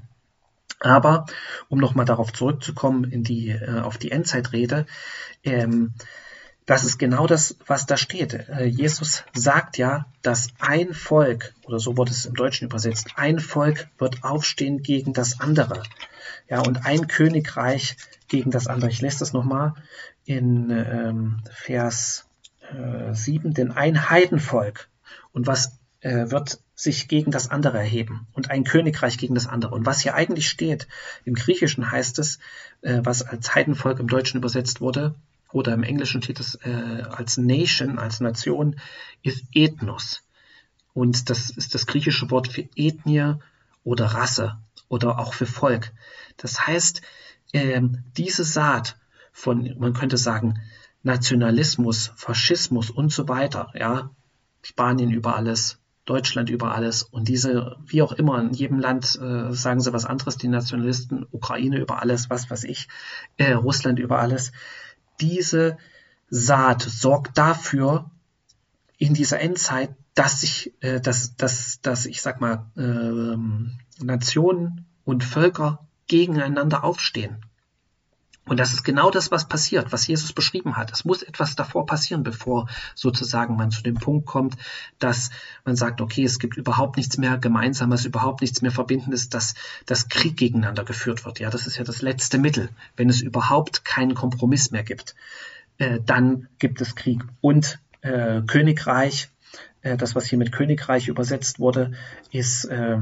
Aber 0.81 1.27
um 1.69 1.79
nochmal 1.79 2.07
darauf 2.07 2.33
zurückzukommen, 2.33 3.05
in 3.05 3.23
die, 3.23 3.51
äh, 3.51 3.81
auf 3.81 3.99
die 3.99 4.11
Endzeitrede, 4.11 4.87
ähm, 5.45 5.95
das 6.67 6.85
ist 6.85 6.99
genau 6.99 7.27
das, 7.27 7.57
was 7.67 7.87
da 7.87 7.97
steht. 7.97 8.35
Äh, 8.35 8.65
Jesus 8.65 9.25
sagt 9.35 9.79
ja, 9.79 10.07
dass 10.23 10.49
ein 10.61 10.95
Volk, 10.95 11.55
oder 11.65 11.81
so 11.81 11.97
wurde 11.97 12.13
es 12.13 12.27
im 12.27 12.35
Deutschen 12.35 12.67
übersetzt, 12.67 13.11
ein 13.17 13.41
Volk 13.41 13.89
wird 13.99 14.23
aufstehen 14.23 14.83
gegen 14.83 15.13
das 15.13 15.41
andere. 15.41 15.83
Ja, 16.49 16.61
und 16.61 16.87
ein 16.87 17.09
Königreich 17.09 17.97
gegen 18.29 18.51
das 18.51 18.67
andere. 18.67 18.91
Ich 18.91 19.01
lese 19.01 19.21
das 19.21 19.33
nochmal 19.33 19.75
in 20.25 20.71
ähm, 20.71 21.43
Vers 21.51 22.27
äh, 22.73 23.15
7, 23.15 23.55
denn 23.55 23.73
ein 23.73 24.09
Heidenvolk 24.11 24.89
und 25.33 25.47
was 25.47 25.79
äh, 26.01 26.31
wird 26.31 26.61
sich 26.75 27.09
gegen 27.09 27.31
das 27.31 27.51
andere 27.51 27.79
erheben 27.79 28.27
und 28.33 28.51
ein 28.51 28.65
Königreich 28.65 29.19
gegen 29.19 29.35
das 29.35 29.47
andere. 29.47 29.75
Und 29.75 29.87
was 29.87 30.01
hier 30.01 30.15
eigentlich 30.15 30.49
steht, 30.49 30.89
im 31.25 31.35
Griechischen 31.35 31.91
heißt 31.91 32.19
es, 32.19 32.39
äh, 32.83 33.01
was 33.03 33.23
als 33.23 33.55
Heidenvolk 33.55 33.99
im 33.99 34.09
Deutschen 34.09 34.39
übersetzt 34.39 34.81
wurde, 34.81 35.15
oder 35.53 35.75
im 35.75 35.83
Englischen 35.83 36.23
steht 36.23 36.41
es 36.41 36.55
äh, 36.65 37.05
als 37.11 37.37
Nation, 37.37 37.99
als 37.99 38.21
Nation, 38.21 38.77
ist 39.23 39.45
Ethnos. 39.53 40.23
Und 40.95 41.31
das 41.31 41.51
ist 41.51 41.75
das 41.75 41.87
griechische 41.87 42.31
Wort 42.31 42.49
für 42.49 42.69
Ethnie 42.77 43.35
oder 43.85 44.07
Rasse 44.07 44.59
oder 44.89 45.19
auch 45.19 45.35
für 45.35 45.47
Volk. 45.47 45.93
Das 46.37 46.67
heißt, 46.67 47.03
äh, 47.53 47.81
diese 48.17 48.45
Saat 48.45 48.99
von, 49.33 49.75
man 49.79 49.95
könnte 49.95 50.19
sagen, 50.19 50.61
Nationalismus, 51.03 52.13
Faschismus 52.17 52.91
und 52.91 53.13
so 53.13 53.29
weiter, 53.29 53.73
ja, 53.75 54.11
Spanien 54.63 55.11
über 55.11 55.35
alles, 55.35 55.79
Deutschland 56.05 56.51
über 56.51 56.75
alles 56.75 57.03
und 57.03 57.29
diese, 57.29 57.77
wie 57.87 58.03
auch 58.03 58.13
immer, 58.13 58.41
in 58.41 58.53
jedem 58.53 58.79
Land 58.79 59.19
äh, 59.21 59.53
sagen 59.53 59.81
sie 59.81 59.93
was 59.93 60.05
anderes, 60.05 60.37
die 60.37 60.49
Nationalisten, 60.49 61.27
Ukraine 61.31 61.79
über 61.79 62.03
alles, 62.03 62.29
was 62.29 62.51
weiß 62.51 62.65
ich, 62.65 62.89
äh, 63.37 63.53
Russland 63.53 63.99
über 63.99 64.19
alles. 64.19 64.53
Diese 65.21 65.79
Saat 66.31 66.83
sorgt 66.83 67.37
dafür 67.39 68.11
in 68.99 69.15
dieser 69.15 69.41
Endzeit, 69.41 69.95
dass 70.15 70.41
sich, 70.41 70.73
äh, 70.81 71.01
dass, 71.01 71.37
dass, 71.37 71.81
dass 71.81 72.07
ich 72.07 72.23
sag 72.23 72.41
mal, 72.41 72.67
äh, 72.77 74.03
Nationen 74.05 74.87
und 75.05 75.25
Völker 75.25 75.87
gegeneinander 76.07 76.85
aufstehen. 76.85 77.45
Und 78.45 78.59
das 78.59 78.73
ist 78.73 78.83
genau 78.83 79.11
das, 79.11 79.31
was 79.31 79.49
passiert, 79.49 79.93
was 79.93 80.07
Jesus 80.07 80.33
beschrieben 80.33 80.77
hat. 80.77 80.93
Es 80.93 81.05
muss 81.05 81.23
etwas 81.23 81.55
davor 81.55 81.87
passieren, 81.87 82.25
bevor 82.25 82.69
sozusagen 82.97 83.57
man 83.57 83.71
zu 83.71 83.83
dem 83.83 83.95
Punkt 83.95 84.27
kommt, 84.27 84.57
dass 84.99 85.31
man 85.65 85.77
sagt, 85.77 86.01
okay, 86.01 86.25
es 86.25 86.41
gibt 86.41 86.57
überhaupt 86.57 86.97
nichts 86.97 87.19
mehr 87.19 87.39
Gemeinsames, 87.39 88.05
überhaupt 88.05 88.41
nichts 88.41 88.61
mehr 88.61 88.73
Verbindendes, 88.73 89.29
dass 89.29 89.55
das 89.87 90.09
Krieg 90.09 90.37
gegeneinander 90.37 90.85
geführt 90.85 91.25
wird. 91.25 91.39
Ja, 91.39 91.51
das 91.51 91.69
ist 91.69 91.77
ja 91.77 91.85
das 91.85 92.03
letzte 92.03 92.39
Mittel. 92.39 92.69
Wenn 92.97 93.09
es 93.09 93.21
überhaupt 93.21 93.85
keinen 93.85 94.15
Kompromiss 94.15 94.73
mehr 94.73 94.83
gibt, 94.83 95.15
äh, 95.79 96.01
dann 96.05 96.49
gibt 96.59 96.81
es 96.81 96.97
Krieg. 96.97 97.23
Und 97.41 97.79
äh, 98.01 98.43
Königreich, 98.43 99.29
äh, 99.83 99.97
das, 99.97 100.17
was 100.17 100.27
hier 100.27 100.39
mit 100.39 100.51
Königreich 100.51 101.07
übersetzt 101.07 101.61
wurde, 101.61 101.93
ist 102.33 102.65
äh, 102.65 102.99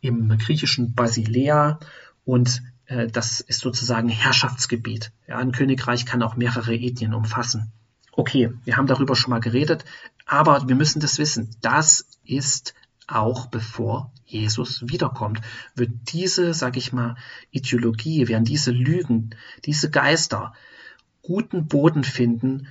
im 0.00 0.38
griechischen 0.38 0.94
Basilea 0.94 1.78
und 2.24 2.62
äh, 2.90 3.06
das 3.06 3.40
ist 3.40 3.60
sozusagen 3.60 4.08
Herrschaftsgebiet. 4.08 5.12
Ja, 5.26 5.38
ein 5.38 5.52
Königreich 5.52 6.04
kann 6.04 6.22
auch 6.22 6.36
mehrere 6.36 6.74
Ethnien 6.74 7.14
umfassen. 7.14 7.72
Okay, 8.12 8.52
wir 8.64 8.76
haben 8.76 8.88
darüber 8.88 9.16
schon 9.16 9.30
mal 9.30 9.40
geredet, 9.40 9.84
aber 10.26 10.68
wir 10.68 10.74
müssen 10.74 11.00
das 11.00 11.18
wissen. 11.18 11.50
Das 11.62 12.04
ist 12.24 12.74
auch 13.06 13.46
bevor 13.46 14.12
Jesus 14.24 14.88
wiederkommt, 14.88 15.40
wird 15.74 15.90
diese, 16.12 16.52
sag 16.54 16.76
ich 16.76 16.92
mal, 16.92 17.16
Ideologie, 17.50 18.28
werden 18.28 18.44
diese 18.44 18.70
Lügen, 18.72 19.30
diese 19.64 19.90
Geister 19.90 20.52
guten 21.22 21.66
Boden 21.66 22.04
finden, 22.04 22.68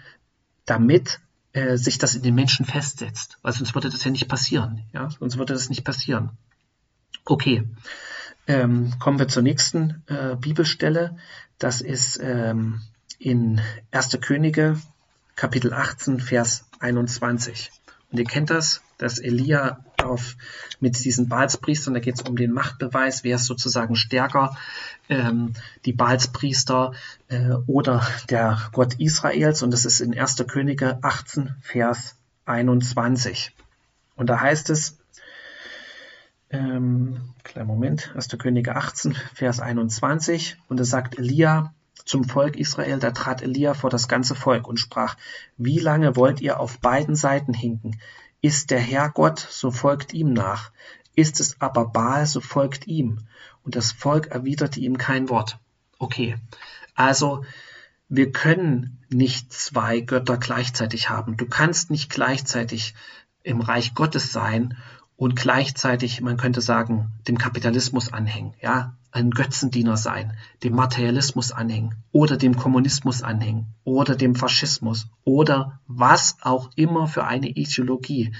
damit 0.65 1.19
äh, 1.53 1.77
sich 1.77 1.97
das 1.97 2.15
in 2.15 2.23
den 2.23 2.35
Menschen 2.35 2.65
festsetzt. 2.65 3.37
Weil 3.41 3.53
sonst 3.53 3.73
würde 3.75 3.89
das 3.89 4.03
ja 4.03 4.11
nicht 4.11 4.27
passieren. 4.27 4.83
Ja? 4.93 5.09
Sonst 5.09 5.37
würde 5.37 5.53
das 5.53 5.69
nicht 5.69 5.83
passieren. 5.83 6.31
Okay, 7.25 7.63
ähm, 8.49 8.93
kommen 8.97 9.19
wir 9.19 9.27
zur 9.27 9.43
nächsten 9.43 10.03
äh, 10.07 10.35
Bibelstelle. 10.35 11.15
Das 11.59 11.81
ist 11.81 12.19
ähm, 12.21 12.81
in 13.19 13.61
1. 13.91 14.17
Könige, 14.21 14.81
Kapitel 15.35 15.71
18, 15.71 16.19
Vers 16.19 16.65
21. 16.79 17.71
Und 18.11 18.17
ihr 18.17 18.25
kennt 18.25 18.49
das, 18.49 18.81
dass 18.97 19.19
Elia 19.19 19.85
auf, 20.01 20.35
mit 20.79 21.05
diesen 21.05 21.29
Baalspriestern, 21.29 21.93
da 21.93 21.99
geht 21.99 22.15
es 22.15 22.21
um 22.23 22.35
den 22.35 22.51
Machtbeweis, 22.51 23.23
wer 23.23 23.35
ist 23.35 23.45
sozusagen 23.45 23.95
stärker, 23.95 24.57
ähm, 25.09 25.53
die 25.85 25.93
Baalspriester 25.93 26.93
äh, 27.27 27.51
oder 27.67 28.05
der 28.31 28.59
Gott 28.71 28.95
Israels. 28.95 29.61
Und 29.61 29.69
das 29.69 29.85
ist 29.85 30.01
in 30.01 30.17
1. 30.17 30.37
Könige 30.47 30.97
18, 31.03 31.53
Vers 31.61 32.15
21. 32.45 33.51
Und 34.15 34.27
da 34.27 34.41
heißt 34.41 34.71
es, 34.71 34.98
ähm, 36.49 37.19
kleinen 37.43 37.67
Moment, 37.67 38.11
1. 38.15 38.29
Könige 38.37 38.75
18, 38.75 39.15
Vers 39.33 39.59
21. 39.59 40.57
Und 40.67 40.79
es 40.79 40.89
sagt 40.89 41.17
Elia 41.17 41.73
zum 42.05 42.23
Volk 42.23 42.55
Israel, 42.55 42.99
da 42.99 43.11
trat 43.11 43.41
Elia 43.41 43.73
vor 43.73 43.89
das 43.89 44.07
ganze 44.07 44.35
Volk 44.35 44.67
und 44.67 44.79
sprach, 44.79 45.15
wie 45.57 45.79
lange 45.79 46.15
wollt 46.15 46.41
ihr 46.41 46.59
auf 46.59 46.79
beiden 46.79 47.15
Seiten 47.15 47.53
hinken? 47.53 47.99
Ist 48.41 48.71
der 48.71 48.79
Herr 48.79 49.09
Gott, 49.09 49.39
so 49.39 49.69
folgt 49.69 50.13
ihm 50.13 50.33
nach. 50.33 50.71
Ist 51.15 51.39
es 51.39 51.59
aber 51.61 51.85
Baal, 51.85 52.25
so 52.25 52.41
folgt 52.41 52.87
ihm. 52.87 53.19
Und 53.63 53.75
das 53.75 53.91
Volk 53.91 54.27
erwiderte 54.27 54.79
ihm 54.79 54.97
kein 54.97 55.29
Wort. 55.29 55.59
Okay, 55.99 56.37
also 56.95 57.43
wir 58.07 58.31
können 58.31 58.97
nicht 59.09 59.53
zwei 59.53 59.99
Götter 59.99 60.37
gleichzeitig 60.37 61.09
haben. 61.09 61.37
Du 61.37 61.45
kannst 61.45 61.91
nicht 61.91 62.09
gleichzeitig 62.09 62.95
im 63.43 63.61
Reich 63.61 63.93
Gottes 63.93 64.31
sein 64.31 64.77
und 65.19 65.35
gleichzeitig, 65.35 66.21
man 66.21 66.37
könnte 66.37 66.61
sagen, 66.61 67.11
dem 67.27 67.37
Kapitalismus 67.37 68.13
anhängen, 68.13 68.53
ja, 68.61 68.95
ein 69.11 69.31
Götzendiener 69.31 69.97
sein, 69.97 70.31
dem 70.63 70.75
Materialismus 70.75 71.51
anhängen 71.51 71.95
oder 72.13 72.37
dem 72.37 72.55
Kommunismus 72.55 73.21
anhängen 73.21 73.75
oder 73.83 74.15
dem 74.15 74.33
Faschismus 74.33 75.07
oder 75.25 75.81
was 75.87 76.37
auch 76.41 76.69
immer 76.77 77.09
für 77.09 77.25
eine 77.25 77.49
Ideologie. 77.49 78.33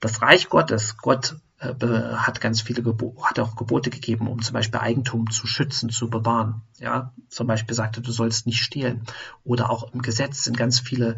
Das 0.00 0.20
Reich 0.20 0.48
Gottes, 0.48 0.96
Gott 0.96 1.36
hat 1.64 2.40
ganz 2.40 2.60
viele 2.60 2.82
Gebo 2.82 3.16
hat 3.22 3.38
auch 3.38 3.56
Gebote 3.56 3.90
gegeben, 3.90 4.28
um 4.28 4.42
zum 4.42 4.54
Beispiel 4.54 4.80
Eigentum 4.80 5.30
zu 5.30 5.46
schützen, 5.46 5.90
zu 5.90 6.10
bewahren. 6.10 6.62
Ja, 6.78 7.12
zum 7.28 7.46
Beispiel 7.46 7.74
sagte, 7.74 8.00
du 8.00 8.12
sollst 8.12 8.46
nicht 8.46 8.62
stehlen. 8.62 9.02
Oder 9.44 9.70
auch 9.70 9.92
im 9.92 10.02
Gesetz 10.02 10.44
sind 10.44 10.56
ganz 10.56 10.80
viele 10.80 11.16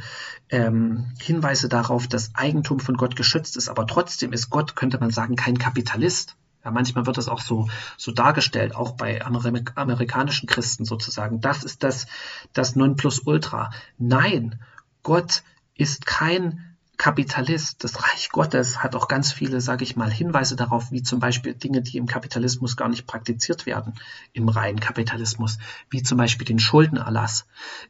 ähm, 0.48 1.12
Hinweise 1.20 1.68
darauf, 1.68 2.06
dass 2.06 2.34
Eigentum 2.34 2.80
von 2.80 2.96
Gott 2.96 3.16
geschützt 3.16 3.56
ist. 3.56 3.68
Aber 3.68 3.86
trotzdem 3.86 4.32
ist 4.32 4.50
Gott, 4.50 4.76
könnte 4.76 4.98
man 4.98 5.10
sagen, 5.10 5.36
kein 5.36 5.58
Kapitalist. 5.58 6.36
Ja, 6.64 6.70
manchmal 6.70 7.06
wird 7.06 7.16
das 7.16 7.28
auch 7.28 7.40
so, 7.40 7.68
so 7.96 8.10
dargestellt, 8.12 8.74
auch 8.74 8.92
bei 8.92 9.24
Amerik 9.24 9.72
amerikanischen 9.76 10.48
Christen 10.48 10.84
sozusagen. 10.84 11.40
Das 11.40 11.62
ist 11.62 11.82
das, 11.84 12.06
das 12.52 12.74
Nonplusultra. 12.74 13.70
Nein, 13.98 14.60
Gott 15.02 15.44
ist 15.74 16.06
kein 16.06 16.75
Kapitalist, 16.96 17.84
das 17.84 18.02
Reich 18.02 18.30
Gottes 18.30 18.82
hat 18.82 18.94
auch 18.94 19.08
ganz 19.08 19.32
viele, 19.32 19.60
sage 19.60 19.84
ich 19.84 19.96
mal, 19.96 20.10
Hinweise 20.10 20.56
darauf, 20.56 20.90
wie 20.90 21.02
zum 21.02 21.20
Beispiel 21.20 21.54
Dinge, 21.54 21.82
die 21.82 21.98
im 21.98 22.06
Kapitalismus 22.06 22.76
gar 22.76 22.88
nicht 22.88 23.06
praktiziert 23.06 23.66
werden, 23.66 23.94
im 24.32 24.48
reinen 24.48 24.80
Kapitalismus, 24.80 25.58
wie 25.90 26.02
zum 26.02 26.18
Beispiel 26.18 26.46
den 26.46 26.58
Schuldenerlass 26.58 27.46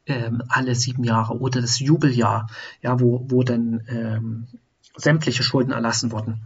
ähm, 0.06 0.42
alle 0.48 0.74
sieben 0.74 1.04
Jahre 1.04 1.38
oder 1.38 1.60
das 1.60 1.78
Jubeljahr, 1.78 2.48
ja, 2.82 3.00
wo, 3.00 3.24
wo 3.28 3.42
dann 3.42 3.82
ähm, 3.88 4.46
sämtliche 4.96 5.42
Schulden 5.42 5.72
erlassen 5.72 6.10
wurden. 6.10 6.40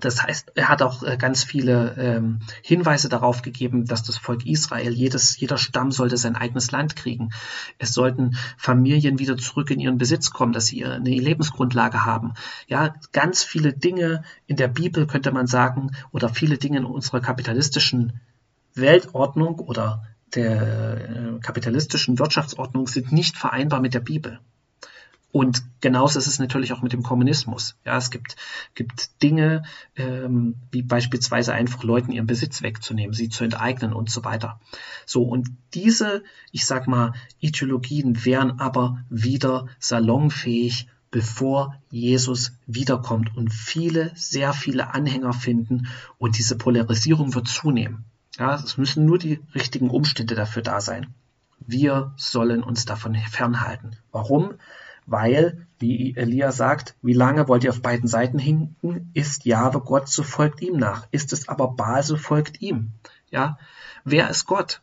Das 0.00 0.22
heißt, 0.22 0.52
er 0.54 0.68
hat 0.68 0.82
auch 0.82 1.02
äh, 1.02 1.16
ganz 1.16 1.42
viele 1.42 1.94
ähm, 1.98 2.40
Hinweise 2.62 3.08
darauf 3.08 3.42
gegeben, 3.42 3.84
dass 3.84 4.02
das 4.02 4.16
Volk 4.16 4.46
Israel, 4.46 4.92
jedes, 4.92 5.38
jeder 5.38 5.58
Stamm 5.58 5.90
sollte 5.90 6.16
sein 6.16 6.36
eigenes 6.36 6.70
Land 6.70 6.94
kriegen. 6.94 7.30
Es 7.78 7.94
sollten 7.94 8.36
Familien 8.56 9.18
wieder 9.18 9.36
zurück 9.36 9.70
in 9.70 9.80
ihren 9.80 9.98
Besitz 9.98 10.30
kommen, 10.30 10.52
dass 10.52 10.66
sie 10.66 10.84
eine 10.84 11.10
Lebensgrundlage 11.10 12.04
haben. 12.04 12.34
Ja, 12.68 12.94
ganz 13.12 13.42
viele 13.42 13.72
Dinge 13.72 14.22
in 14.46 14.56
der 14.56 14.68
Bibel 14.68 15.06
könnte 15.06 15.32
man 15.32 15.46
sagen, 15.46 15.90
oder 16.12 16.28
viele 16.28 16.58
Dinge 16.58 16.78
in 16.78 16.84
unserer 16.84 17.20
kapitalistischen 17.20 18.20
Weltordnung 18.74 19.58
oder 19.58 20.04
der 20.34 21.36
äh, 21.36 21.40
kapitalistischen 21.40 22.18
Wirtschaftsordnung 22.18 22.86
sind 22.86 23.12
nicht 23.12 23.36
vereinbar 23.36 23.80
mit 23.80 23.94
der 23.94 24.00
Bibel. 24.00 24.40
Und 25.30 25.62
genauso 25.82 26.18
ist 26.18 26.26
es 26.26 26.38
natürlich 26.38 26.72
auch 26.72 26.80
mit 26.80 26.94
dem 26.94 27.02
Kommunismus. 27.02 27.76
Ja, 27.84 27.98
es 27.98 28.10
gibt, 28.10 28.36
gibt 28.74 29.22
Dinge, 29.22 29.62
ähm, 29.96 30.54
wie 30.70 30.82
beispielsweise 30.82 31.52
einfach 31.52 31.82
Leuten 31.84 32.12
ihren 32.12 32.26
Besitz 32.26 32.62
wegzunehmen, 32.62 33.12
sie 33.12 33.28
zu 33.28 33.44
enteignen 33.44 33.92
und 33.92 34.10
so 34.10 34.24
weiter. 34.24 34.58
So, 35.04 35.22
und 35.22 35.50
diese, 35.74 36.24
ich 36.50 36.64
sag 36.64 36.88
mal, 36.88 37.12
Ideologien 37.40 38.24
wären 38.24 38.58
aber 38.58 39.04
wieder 39.10 39.68
salonfähig, 39.78 40.88
bevor 41.10 41.74
Jesus 41.90 42.52
wiederkommt 42.66 43.36
und 43.36 43.52
viele, 43.52 44.12
sehr 44.14 44.52
viele 44.52 44.94
Anhänger 44.94 45.32
finden 45.32 45.88
und 46.18 46.38
diese 46.38 46.56
Polarisierung 46.56 47.34
wird 47.34 47.48
zunehmen. 47.48 48.04
Ja, 48.38 48.54
es 48.54 48.78
müssen 48.78 49.04
nur 49.04 49.18
die 49.18 49.40
richtigen 49.54 49.90
Umstände 49.90 50.34
dafür 50.34 50.62
da 50.62 50.80
sein. 50.80 51.14
Wir 51.60 52.12
sollen 52.16 52.62
uns 52.62 52.84
davon 52.84 53.14
fernhalten. 53.14 53.96
Warum? 54.12 54.54
Weil, 55.10 55.66
wie 55.78 56.14
Elia 56.16 56.52
sagt, 56.52 56.94
wie 57.00 57.14
lange 57.14 57.48
wollt 57.48 57.64
ihr 57.64 57.70
auf 57.70 57.80
beiden 57.80 58.08
Seiten 58.08 58.38
hinken? 58.38 59.10
Ist 59.14 59.46
Jahwe 59.46 59.80
Gott, 59.80 60.06
so 60.08 60.22
folgt 60.22 60.60
ihm 60.60 60.76
nach. 60.76 61.08
Ist 61.12 61.32
es 61.32 61.48
aber 61.48 61.68
Baal, 61.68 62.02
so 62.02 62.18
folgt 62.18 62.60
ihm. 62.60 62.92
Ja, 63.30 63.58
wer 64.04 64.28
ist 64.28 64.44
Gott? 64.44 64.82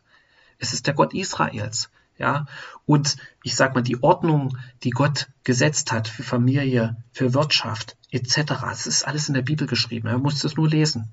Es 0.58 0.72
ist 0.72 0.88
der 0.88 0.94
Gott 0.94 1.14
Israels. 1.14 1.90
Ja, 2.18 2.46
und 2.86 3.18
ich 3.44 3.54
sag 3.54 3.74
mal, 3.74 3.82
die 3.82 4.02
Ordnung, 4.02 4.56
die 4.82 4.90
Gott 4.90 5.28
gesetzt 5.44 5.92
hat 5.92 6.08
für 6.08 6.24
Familie, 6.24 6.96
für 7.12 7.34
Wirtschaft, 7.34 7.96
etc., 8.10 8.54
es 8.72 8.86
ist 8.88 9.06
alles 9.06 9.28
in 9.28 9.34
der 9.34 9.42
Bibel 9.42 9.68
geschrieben. 9.68 10.10
Man 10.10 10.22
muss 10.22 10.40
das 10.40 10.56
nur 10.56 10.68
lesen. 10.68 11.12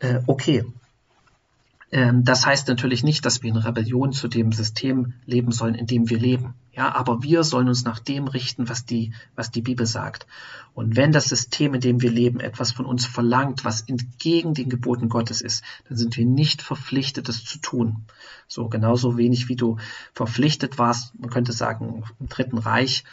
Äh, 0.00 0.20
okay, 0.26 0.64
das 1.92 2.46
heißt 2.46 2.68
natürlich 2.68 3.02
nicht, 3.02 3.26
dass 3.26 3.42
wir 3.42 3.50
in 3.50 3.56
Rebellion 3.58 4.12
zu 4.12 4.26
dem 4.26 4.50
System 4.52 5.12
leben 5.26 5.52
sollen, 5.52 5.74
in 5.74 5.86
dem 5.86 6.08
wir 6.08 6.18
leben. 6.18 6.54
Ja, 6.72 6.94
aber 6.94 7.22
wir 7.22 7.44
sollen 7.44 7.68
uns 7.68 7.84
nach 7.84 7.98
dem 7.98 8.28
richten, 8.28 8.70
was 8.70 8.86
die, 8.86 9.12
was 9.34 9.50
die 9.50 9.60
Bibel 9.60 9.84
sagt. 9.84 10.26
Und 10.72 10.96
wenn 10.96 11.12
das 11.12 11.28
System, 11.28 11.74
in 11.74 11.82
dem 11.82 12.00
wir 12.00 12.10
leben, 12.10 12.40
etwas 12.40 12.72
von 12.72 12.86
uns 12.86 13.04
verlangt, 13.04 13.66
was 13.66 13.82
entgegen 13.82 14.54
den 14.54 14.70
Geboten 14.70 15.10
Gottes 15.10 15.42
ist, 15.42 15.62
dann 15.86 15.98
sind 15.98 16.16
wir 16.16 16.24
nicht 16.24 16.62
verpflichtet, 16.62 17.28
es 17.28 17.44
zu 17.44 17.58
tun. 17.58 18.06
So 18.48 18.70
genauso 18.70 19.18
wenig 19.18 19.50
wie 19.50 19.56
du 19.56 19.76
verpflichtet 20.14 20.78
warst, 20.78 21.18
man 21.20 21.28
könnte 21.28 21.52
sagen, 21.52 22.04
im 22.18 22.28
Dritten 22.30 22.56
Reich 22.56 23.04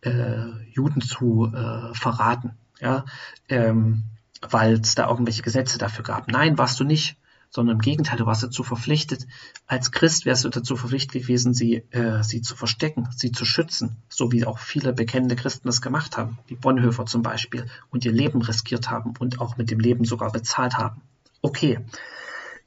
äh, 0.00 0.46
Juden 0.70 1.02
zu 1.02 1.52
äh, 1.54 1.92
verraten. 1.92 2.52
Ja, 2.80 3.04
ähm, 3.50 4.04
weil 4.40 4.80
es 4.80 4.94
da 4.94 5.10
irgendwelche 5.10 5.42
Gesetze 5.42 5.76
dafür 5.76 6.02
gab. 6.02 6.28
Nein, 6.28 6.56
warst 6.56 6.80
du 6.80 6.84
nicht 6.84 7.18
sondern 7.52 7.76
im 7.76 7.82
Gegenteil, 7.82 8.16
du 8.16 8.24
warst 8.24 8.42
dazu 8.42 8.62
verpflichtet, 8.62 9.26
als 9.66 9.92
Christ 9.92 10.24
wärst 10.24 10.44
du 10.44 10.48
dazu 10.48 10.74
verpflichtet 10.74 11.22
gewesen, 11.22 11.52
sie, 11.52 11.84
äh, 11.90 12.22
sie 12.24 12.40
zu 12.40 12.56
verstecken, 12.56 13.08
sie 13.14 13.30
zu 13.30 13.44
schützen, 13.44 13.96
so 14.08 14.32
wie 14.32 14.46
auch 14.46 14.58
viele 14.58 14.94
bekennende 14.94 15.36
Christen 15.36 15.68
das 15.68 15.82
gemacht 15.82 16.16
haben, 16.16 16.38
wie 16.46 16.54
Bonhoeffer 16.54 17.04
zum 17.04 17.22
Beispiel, 17.22 17.66
und 17.90 18.06
ihr 18.06 18.12
Leben 18.12 18.40
riskiert 18.40 18.90
haben 18.90 19.12
und 19.18 19.38
auch 19.40 19.58
mit 19.58 19.70
dem 19.70 19.80
Leben 19.80 20.06
sogar 20.06 20.32
bezahlt 20.32 20.78
haben. 20.78 21.02
Okay. 21.42 21.78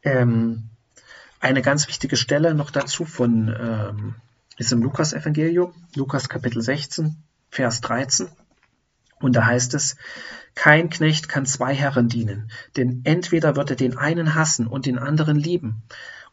Ähm, 0.03 0.69
eine 1.39 1.63
ganz 1.63 1.87
wichtige 1.87 2.15
Stelle 2.15 2.53
noch 2.53 2.69
dazu 2.69 3.05
von 3.05 3.53
ähm, 3.59 4.15
ist 4.57 4.71
im 4.71 4.83
Lukas-Evangelium, 4.83 5.73
Lukas 5.95 6.29
Kapitel 6.29 6.61
16, 6.61 7.15
Vers 7.49 7.81
13. 7.81 8.27
Und 9.25 9.35
da 9.35 9.47
heißt 9.47 9.73
es, 9.73 9.95
kein 10.53 10.91
Knecht 10.91 11.29
kann 11.29 11.47
zwei 11.47 11.73
Herren 11.73 12.09
dienen, 12.09 12.51
denn 12.77 13.01
entweder 13.05 13.55
wird 13.55 13.71
er 13.71 13.75
den 13.75 13.97
einen 13.97 14.35
hassen 14.35 14.67
und 14.67 14.85
den 14.85 14.99
anderen 14.99 15.35
lieben, 15.35 15.81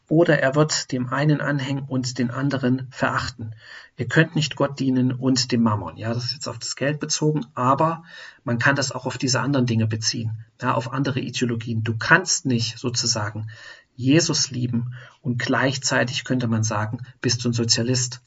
oder 0.09 0.37
er 0.37 0.53
wird 0.53 0.91
dem 0.91 1.11
einen 1.11 1.41
anhängen 1.41 1.85
und 1.87 2.19
den 2.19 2.29
anderen 2.29 2.85
verachten. 2.91 3.55
Ihr 3.97 4.07
könnt 4.07 4.35
nicht 4.35 4.55
Gott 4.55 4.79
dienen 4.79 5.11
und 5.11 5.51
dem 5.51 5.63
Mammon. 5.63 5.97
Ja, 5.97 6.13
das 6.13 6.25
ist 6.25 6.33
jetzt 6.33 6.47
auf 6.47 6.59
das 6.59 6.75
Geld 6.75 6.99
bezogen, 6.99 7.47
aber 7.55 8.03
man 8.43 8.59
kann 8.59 8.75
das 8.75 8.91
auch 8.91 9.07
auf 9.07 9.17
diese 9.17 9.41
anderen 9.41 9.65
Dinge 9.65 9.87
beziehen, 9.87 10.45
ja, 10.61 10.75
auf 10.75 10.93
andere 10.93 11.19
Ideologien. 11.19 11.83
Du 11.83 11.97
kannst 11.97 12.45
nicht 12.45 12.77
sozusagen 12.77 13.47
Jesus 13.95 14.51
lieben 14.51 14.93
und 15.23 15.39
gleichzeitig 15.39 16.25
könnte 16.25 16.47
man 16.47 16.61
sagen, 16.61 16.99
bist 17.21 17.43
du 17.43 17.49
ein 17.49 17.53
Sozialist. 17.53 18.21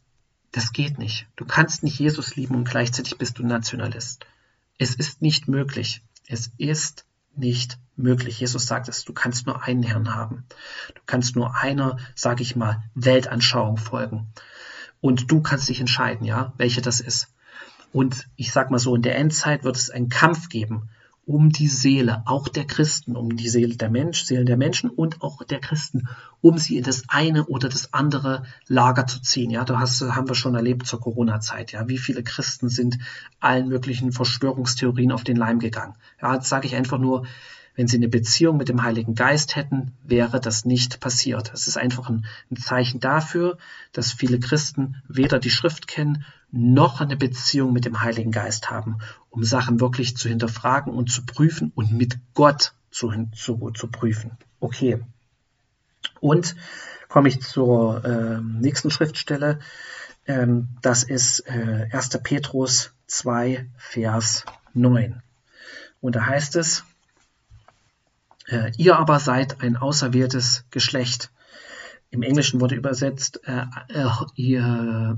Das 0.50 0.72
geht 0.72 0.98
nicht. 0.98 1.29
Du 1.37 1.44
kannst 1.44 1.85
nicht 1.85 2.00
Jesus 2.00 2.35
lieben 2.35 2.57
und 2.57 2.68
gleichzeitig 2.68 3.16
bist 3.16 3.38
du 3.38 3.46
Nationalist. 3.46 4.26
Es 4.78 4.94
ist 4.94 5.22
nicht 5.22 5.48
möglich. 5.48 6.02
Es 6.28 6.52
ist 6.58 7.06
nicht 7.34 7.78
möglich. 7.96 8.40
Jesus 8.40 8.66
sagt 8.66 8.88
es, 8.88 9.04
du 9.04 9.12
kannst 9.12 9.46
nur 9.46 9.62
einen 9.62 9.82
Herrn 9.82 10.14
haben. 10.14 10.44
Du 10.94 11.00
kannst 11.06 11.36
nur 11.36 11.56
einer, 11.56 11.98
sage 12.14 12.42
ich 12.42 12.56
mal, 12.56 12.82
Weltanschauung 12.94 13.76
folgen. 13.76 14.28
Und 15.00 15.30
du 15.30 15.40
kannst 15.40 15.68
dich 15.68 15.80
entscheiden, 15.80 16.26
ja, 16.26 16.52
welche 16.56 16.82
das 16.82 17.00
ist. 17.00 17.28
Und 17.92 18.28
ich 18.36 18.52
sag 18.52 18.70
mal 18.70 18.78
so, 18.78 18.94
in 18.94 19.02
der 19.02 19.16
Endzeit 19.16 19.64
wird 19.64 19.76
es 19.76 19.90
einen 19.90 20.08
Kampf 20.08 20.48
geben 20.48 20.90
um 21.26 21.50
die 21.50 21.66
Seele, 21.66 22.22
auch 22.24 22.46
der 22.46 22.64
Christen, 22.64 23.16
um 23.16 23.36
die 23.36 23.48
Seele 23.48 23.76
der 23.76 23.90
Mensch, 23.90 24.22
Seelen 24.24 24.46
der 24.46 24.56
Menschen 24.56 24.88
und 24.88 25.22
auch 25.22 25.42
der 25.42 25.60
Christen, 25.60 26.08
um 26.40 26.56
sie 26.56 26.76
in 26.76 26.84
das 26.84 27.02
eine 27.08 27.46
oder 27.46 27.68
das 27.68 27.92
andere 27.92 28.44
Lager 28.68 29.08
zu 29.08 29.20
ziehen. 29.20 29.50
Ja, 29.50 29.64
da 29.64 29.80
hast, 29.80 30.00
haben 30.00 30.28
wir 30.28 30.36
schon 30.36 30.54
erlebt 30.54 30.86
zur 30.86 31.00
Corona-Zeit. 31.00 31.72
Ja, 31.72 31.88
wie 31.88 31.98
viele 31.98 32.22
Christen 32.22 32.68
sind 32.68 32.98
allen 33.40 33.68
möglichen 33.68 34.12
Verschwörungstheorien 34.12 35.10
auf 35.10 35.24
den 35.24 35.36
Leim 35.36 35.58
gegangen. 35.58 35.96
Ja, 36.22 36.34
jetzt 36.34 36.48
sage 36.48 36.68
ich 36.68 36.76
einfach 36.76 36.98
nur, 36.98 37.26
wenn 37.76 37.86
sie 37.86 37.98
eine 37.98 38.08
Beziehung 38.08 38.56
mit 38.56 38.68
dem 38.68 38.82
Heiligen 38.82 39.14
Geist 39.14 39.54
hätten, 39.54 39.92
wäre 40.02 40.40
das 40.40 40.64
nicht 40.64 40.98
passiert. 40.98 41.52
Es 41.54 41.68
ist 41.68 41.76
einfach 41.76 42.08
ein, 42.08 42.26
ein 42.50 42.56
Zeichen 42.56 43.00
dafür, 43.00 43.58
dass 43.92 44.12
viele 44.12 44.40
Christen 44.40 45.02
weder 45.08 45.38
die 45.38 45.50
Schrift 45.50 45.86
kennen 45.86 46.24
noch 46.50 47.00
eine 47.00 47.16
Beziehung 47.16 47.72
mit 47.72 47.84
dem 47.84 48.00
Heiligen 48.00 48.32
Geist 48.32 48.70
haben, 48.70 48.98
um 49.30 49.44
Sachen 49.44 49.80
wirklich 49.80 50.16
zu 50.16 50.28
hinterfragen 50.28 50.92
und 50.92 51.10
zu 51.10 51.24
prüfen 51.24 51.72
und 51.74 51.92
mit 51.92 52.18
Gott 52.34 52.72
zu, 52.90 53.12
zu, 53.34 53.70
zu 53.72 53.88
prüfen. 53.88 54.32
Okay. 54.60 55.00
Und 56.20 56.56
komme 57.08 57.28
ich 57.28 57.40
zur 57.40 58.04
äh, 58.04 58.40
nächsten 58.40 58.90
Schriftstelle. 58.90 59.58
Ähm, 60.26 60.68
das 60.82 61.02
ist 61.02 61.40
äh, 61.46 61.88
1. 61.92 62.20
Petrus 62.22 62.92
2, 63.06 63.66
Vers 63.76 64.44
9. 64.72 65.22
Und 66.00 66.16
da 66.16 66.26
heißt 66.26 66.56
es, 66.56 66.84
äh, 68.48 68.72
ihr 68.76 68.96
aber 68.98 69.18
seid 69.18 69.61
ein 69.62 69.76
auserwähltes 69.76 70.64
Geschlecht, 70.70 71.30
im 72.11 72.22
Englischen 72.22 72.61
wurde 72.61 72.76
übersetzt 72.76 73.40
äh, 73.44 73.50
a, 73.52 74.26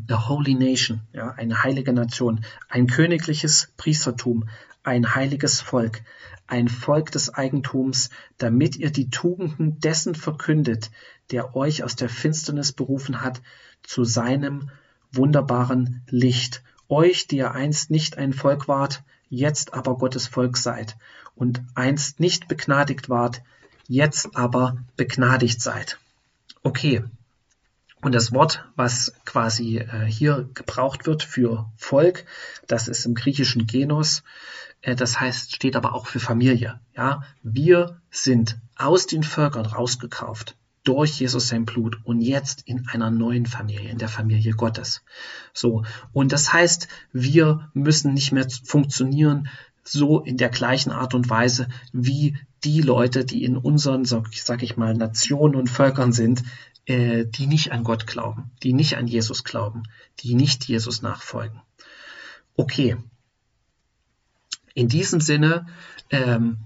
a, 0.08 0.28
Holy 0.28 0.54
Nation, 0.54 1.02
ja, 1.12 1.30
eine 1.32 1.62
heilige 1.62 1.92
Nation, 1.92 2.44
ein 2.68 2.86
königliches 2.86 3.72
Priestertum, 3.76 4.48
ein 4.82 5.14
heiliges 5.14 5.60
Volk, 5.60 6.02
ein 6.46 6.68
Volk 6.68 7.12
des 7.12 7.32
Eigentums, 7.32 8.08
damit 8.38 8.76
ihr 8.76 8.90
die 8.90 9.10
Tugenden 9.10 9.78
dessen 9.80 10.14
verkündet, 10.14 10.90
der 11.30 11.54
euch 11.54 11.84
aus 11.84 11.94
der 11.94 12.08
Finsternis 12.08 12.72
berufen 12.72 13.20
hat, 13.20 13.42
zu 13.82 14.04
seinem 14.04 14.70
wunderbaren 15.12 16.02
Licht. 16.08 16.62
Euch, 16.88 17.26
die 17.26 17.36
ihr 17.36 17.52
einst 17.52 17.90
nicht 17.90 18.16
ein 18.16 18.32
Volk 18.32 18.66
wart, 18.66 19.04
jetzt 19.30 19.74
aber 19.74 19.96
Gottes 19.96 20.26
Volk 20.26 20.56
seid, 20.56 20.96
und 21.38 21.62
einst 21.74 22.20
nicht 22.20 22.48
begnadigt 22.48 23.08
wart, 23.08 23.42
jetzt 23.86 24.36
aber 24.36 24.78
begnadigt 24.96 25.62
seid. 25.62 25.98
Okay. 26.62 27.04
Und 28.00 28.14
das 28.14 28.32
Wort, 28.32 28.64
was 28.76 29.12
quasi 29.24 29.78
äh, 29.78 30.04
hier 30.04 30.48
gebraucht 30.54 31.06
wird 31.06 31.22
für 31.22 31.68
Volk, 31.76 32.24
das 32.68 32.86
ist 32.86 33.06
im 33.06 33.14
griechischen 33.14 33.66
Genos. 33.66 34.22
Äh, 34.82 34.94
das 34.94 35.20
heißt, 35.20 35.54
steht 35.54 35.74
aber 35.74 35.94
auch 35.94 36.06
für 36.06 36.20
Familie. 36.20 36.80
Ja, 36.96 37.24
wir 37.42 38.00
sind 38.10 38.58
aus 38.76 39.06
den 39.06 39.24
Völkern 39.24 39.66
rausgekauft 39.66 40.56
durch 40.88 41.20
Jesus 41.20 41.48
sein 41.48 41.66
Blut 41.66 41.98
und 42.04 42.22
jetzt 42.22 42.62
in 42.62 42.88
einer 42.88 43.10
neuen 43.10 43.44
Familie, 43.44 43.90
in 43.90 43.98
der 43.98 44.08
Familie 44.08 44.54
Gottes. 44.54 45.02
So. 45.52 45.84
Und 46.14 46.32
das 46.32 46.50
heißt, 46.50 46.88
wir 47.12 47.70
müssen 47.74 48.14
nicht 48.14 48.32
mehr 48.32 48.48
funktionieren 48.64 49.50
so 49.84 50.20
in 50.20 50.38
der 50.38 50.48
gleichen 50.48 50.90
Art 50.90 51.12
und 51.12 51.28
Weise 51.28 51.68
wie 51.92 52.38
die 52.64 52.80
Leute, 52.80 53.26
die 53.26 53.44
in 53.44 53.58
unseren, 53.58 54.06
sag, 54.06 54.62
ich 54.62 54.76
mal, 54.78 54.94
Nationen 54.94 55.56
und 55.56 55.68
Völkern 55.68 56.12
sind, 56.12 56.42
äh, 56.86 57.26
die 57.26 57.46
nicht 57.46 57.70
an 57.70 57.84
Gott 57.84 58.06
glauben, 58.06 58.50
die 58.62 58.72
nicht 58.72 58.96
an 58.96 59.06
Jesus 59.06 59.44
glauben, 59.44 59.82
die 60.20 60.34
nicht 60.34 60.64
Jesus 60.64 61.02
nachfolgen. 61.02 61.60
Okay. 62.56 62.96
In 64.72 64.88
diesem 64.88 65.20
Sinne 65.20 65.66
ähm, 66.08 66.58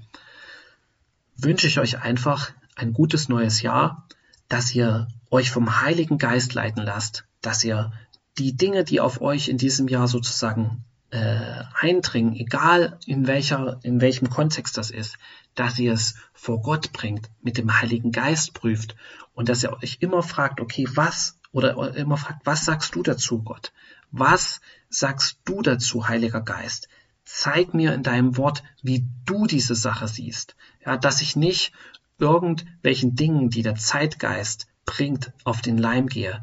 wünsche 1.37 1.67
ich 1.67 1.81
euch 1.81 2.01
einfach 2.03 2.53
ein 2.75 2.93
gutes 2.93 3.29
neues 3.29 3.63
Jahr, 3.63 4.07
dass 4.49 4.75
ihr 4.75 5.09
euch 5.31 5.51
vom 5.51 5.81
Heiligen 5.81 6.19
Geist 6.19 6.55
leiten 6.55 6.83
lasst, 6.83 7.25
dass 7.41 7.65
ihr 7.65 7.93
die 8.39 8.57
Dinge, 8.57 8.85
die 8.85 9.01
auf 9.01 9.21
euch 9.21 9.49
in 9.49 9.59
diesem 9.59 9.89
Jahr 9.89 10.09
sozusagen 10.09 10.85
äh, 11.11 11.65
eindringen, 11.75 12.35
egal 12.35 12.99
in 13.07 13.27
welcher, 13.27 13.79
in 13.83 14.01
welchem 14.01 14.31
Kontext 14.31 14.79
das 14.79 14.91
ist, 14.91 15.19
dass 15.55 15.79
ihr 15.79 15.93
es 15.93 16.15
vor 16.33 16.63
Gott 16.63 16.93
bringt, 16.93 17.31
mit 17.43 17.59
dem 17.59 17.81
Heiligen 17.81 18.13
Geist 18.13 18.55
prüft 18.55 18.97
und 19.35 19.49
dass 19.49 19.63
ihr 19.63 19.73
euch 19.73 19.99
immer 20.01 20.23
fragt, 20.23 20.61
okay, 20.61 20.87
was 20.95 21.39
oder 21.53 21.95
immer 21.97 22.17
fragt, 22.17 22.47
was 22.47 22.65
sagst 22.65 22.95
du 22.95 23.03
dazu, 23.03 23.43
Gott? 23.43 23.73
Was 24.11 24.61
sagst 24.89 25.41
du 25.45 25.61
dazu, 25.61 26.09
Heiliger 26.09 26.41
Geist? 26.41 26.89
Zeig 27.25 27.75
mir 27.75 27.95
in 27.95 28.03
deinem 28.03 28.37
Wort, 28.37 28.63
wie 28.83 29.07
du 29.27 29.47
diese 29.47 29.75
Sache 29.75 30.09
siehst. 30.09 30.57
Ja, 30.85 30.97
dass 30.97 31.21
ich 31.21 31.37
nicht 31.37 31.73
irgendwelchen 32.19 33.15
Dingen, 33.15 33.51
die 33.51 33.63
der 33.63 33.75
Zeitgeist 33.75 34.67
bringt, 34.85 35.33
auf 35.45 35.61
den 35.61 35.79
Leim 35.79 36.09
gehe 36.09 36.43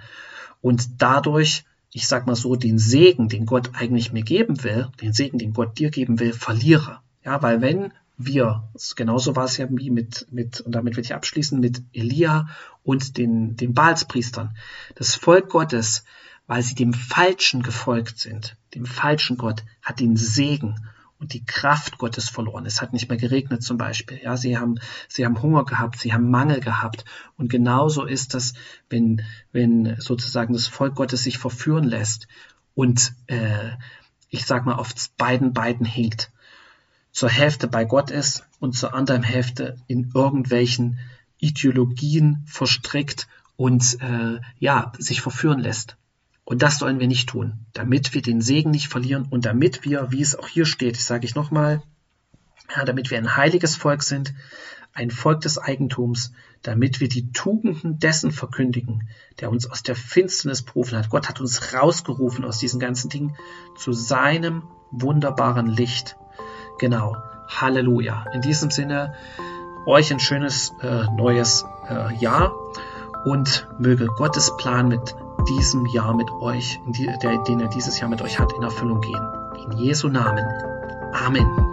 und 0.61 1.01
dadurch 1.01 1.65
ich 1.91 2.07
sag 2.07 2.27
mal 2.27 2.35
so, 2.35 2.55
den 2.55 2.77
Segen, 2.77 3.29
den 3.29 3.45
Gott 3.45 3.71
eigentlich 3.73 4.13
mir 4.13 4.23
geben 4.23 4.63
will, 4.63 4.87
den 5.01 5.13
Segen, 5.13 5.37
den 5.37 5.53
Gott 5.53 5.79
dir 5.79 5.89
geben 5.89 6.19
will, 6.19 6.33
verliere. 6.33 7.01
Ja, 7.23 7.41
weil 7.41 7.61
wenn 7.61 7.91
wir, 8.17 8.69
genauso 8.95 9.35
war 9.35 9.45
es 9.45 9.57
ja 9.57 9.67
wie 9.69 9.89
mit, 9.89 10.27
mit, 10.29 10.61
und 10.61 10.73
damit 10.73 10.97
will 10.97 11.03
ich 11.03 11.15
abschließen, 11.15 11.59
mit 11.59 11.81
Elia 11.93 12.49
und 12.83 13.17
den, 13.17 13.55
den 13.55 13.73
Baalspriestern. 13.73 14.55
Das 14.95 15.15
Volk 15.15 15.49
Gottes, 15.49 16.03
weil 16.45 16.61
sie 16.61 16.75
dem 16.75 16.93
Falschen 16.93 17.63
gefolgt 17.63 18.19
sind, 18.19 18.55
dem 18.75 18.85
falschen 18.85 19.37
Gott, 19.37 19.63
hat 19.81 19.99
den 19.99 20.15
Segen 20.15 20.75
und 21.19 21.33
die 21.33 21.43
Kraft 21.43 21.97
Gottes 21.97 22.29
verloren. 22.29 22.65
Es 22.65 22.81
hat 22.81 22.93
nicht 22.93 23.09
mehr 23.09 23.17
geregnet 23.17 23.61
zum 23.61 23.77
Beispiel. 23.77 24.19
Ja, 24.23 24.37
sie 24.37 24.57
haben, 24.57 24.79
sie 25.09 25.25
haben 25.25 25.41
Hunger 25.41 25.65
gehabt, 25.65 25.99
sie 25.99 26.13
haben 26.13 26.29
Mangel 26.29 26.61
gehabt. 26.61 27.03
Und 27.37 27.49
genauso 27.49 28.05
ist 28.05 28.33
das, 28.33 28.53
wenn, 28.89 29.21
wenn 29.51 29.99
sozusagen 29.99 30.53
das 30.53 30.67
Volk 30.67 30.95
Gottes 30.95 31.23
sich 31.23 31.37
verführen 31.37 31.83
lässt 31.83 32.27
und 32.73 33.13
äh, 33.27 33.71
ich 34.29 34.45
sag 34.45 34.65
mal 34.65 34.75
auf 34.75 34.93
beiden 35.17 35.53
Beinen 35.53 35.85
hinkt. 35.85 36.31
Zur 37.11 37.29
Hälfte 37.29 37.67
bei 37.67 37.83
Gott 37.83 38.11
ist 38.11 38.47
und 38.59 38.77
zur 38.77 38.93
anderen 38.93 39.23
Hälfte 39.23 39.77
in 39.87 40.11
irgendwelchen 40.13 40.99
Ideologien 41.39 42.43
verstrickt 42.45 43.27
und 43.57 44.01
äh, 44.01 44.39
ja, 44.59 44.93
sich 44.97 45.19
verführen 45.19 45.59
lässt. 45.59 45.97
Und 46.49 46.63
das 46.63 46.79
sollen 46.79 46.99
wir 46.99 47.07
nicht 47.07 47.29
tun, 47.29 47.67
damit 47.73 48.15
wir 48.15 48.23
den 48.23 48.41
Segen 48.41 48.71
nicht 48.71 48.87
verlieren 48.87 49.27
und 49.29 49.45
damit 49.45 49.85
wir, 49.85 50.11
wie 50.11 50.23
es 50.23 50.35
auch 50.35 50.47
hier 50.47 50.65
steht, 50.65 50.97
ich 50.97 51.05
sage 51.05 51.23
ich 51.23 51.35
nochmal, 51.35 51.83
ja, 52.75 52.85
damit 52.85 53.11
wir 53.11 53.19
ein 53.19 53.37
heiliges 53.37 53.75
Volk 53.75 54.01
sind, 54.01 54.33
ein 54.91 55.11
Volk 55.11 55.41
des 55.41 55.59
Eigentums, 55.59 56.33
damit 56.63 57.01
wir 57.01 57.07
die 57.07 57.31
Tugenden 57.33 57.99
dessen 57.99 58.31
verkündigen, 58.31 59.07
der 59.39 59.51
uns 59.51 59.69
aus 59.69 59.83
der 59.83 59.95
Finsternis 59.95 60.63
berufen 60.63 60.97
hat. 60.97 61.11
Gott 61.11 61.29
hat 61.29 61.39
uns 61.39 61.71
rausgerufen 61.75 62.43
aus 62.43 62.57
diesen 62.57 62.79
ganzen 62.79 63.11
Dingen 63.11 63.35
zu 63.77 63.93
seinem 63.93 64.63
wunderbaren 64.89 65.67
Licht. 65.67 66.15
Genau. 66.79 67.15
Halleluja. 67.47 68.25
In 68.33 68.41
diesem 68.41 68.71
Sinne, 68.71 69.13
euch 69.85 70.11
ein 70.11 70.19
schönes 70.19 70.73
äh, 70.81 71.03
neues 71.15 71.63
äh, 71.87 72.15
Jahr 72.15 72.55
und 73.23 73.67
möge 73.77 74.07
Gottes 74.07 74.57
Plan 74.57 74.87
mit 74.87 75.13
diesem 75.47 75.85
Jahr 75.85 76.13
mit 76.13 76.31
euch, 76.31 76.79
die, 76.85 77.05
der, 77.21 77.37
den 77.43 77.59
er 77.59 77.67
dieses 77.67 77.99
Jahr 77.99 78.09
mit 78.09 78.21
euch 78.21 78.39
hat, 78.39 78.51
in 78.53 78.63
Erfüllung 78.63 79.01
gehen. 79.01 79.27
In 79.65 79.77
Jesu 79.77 80.07
Namen. 80.07 80.45
Amen. 81.13 81.68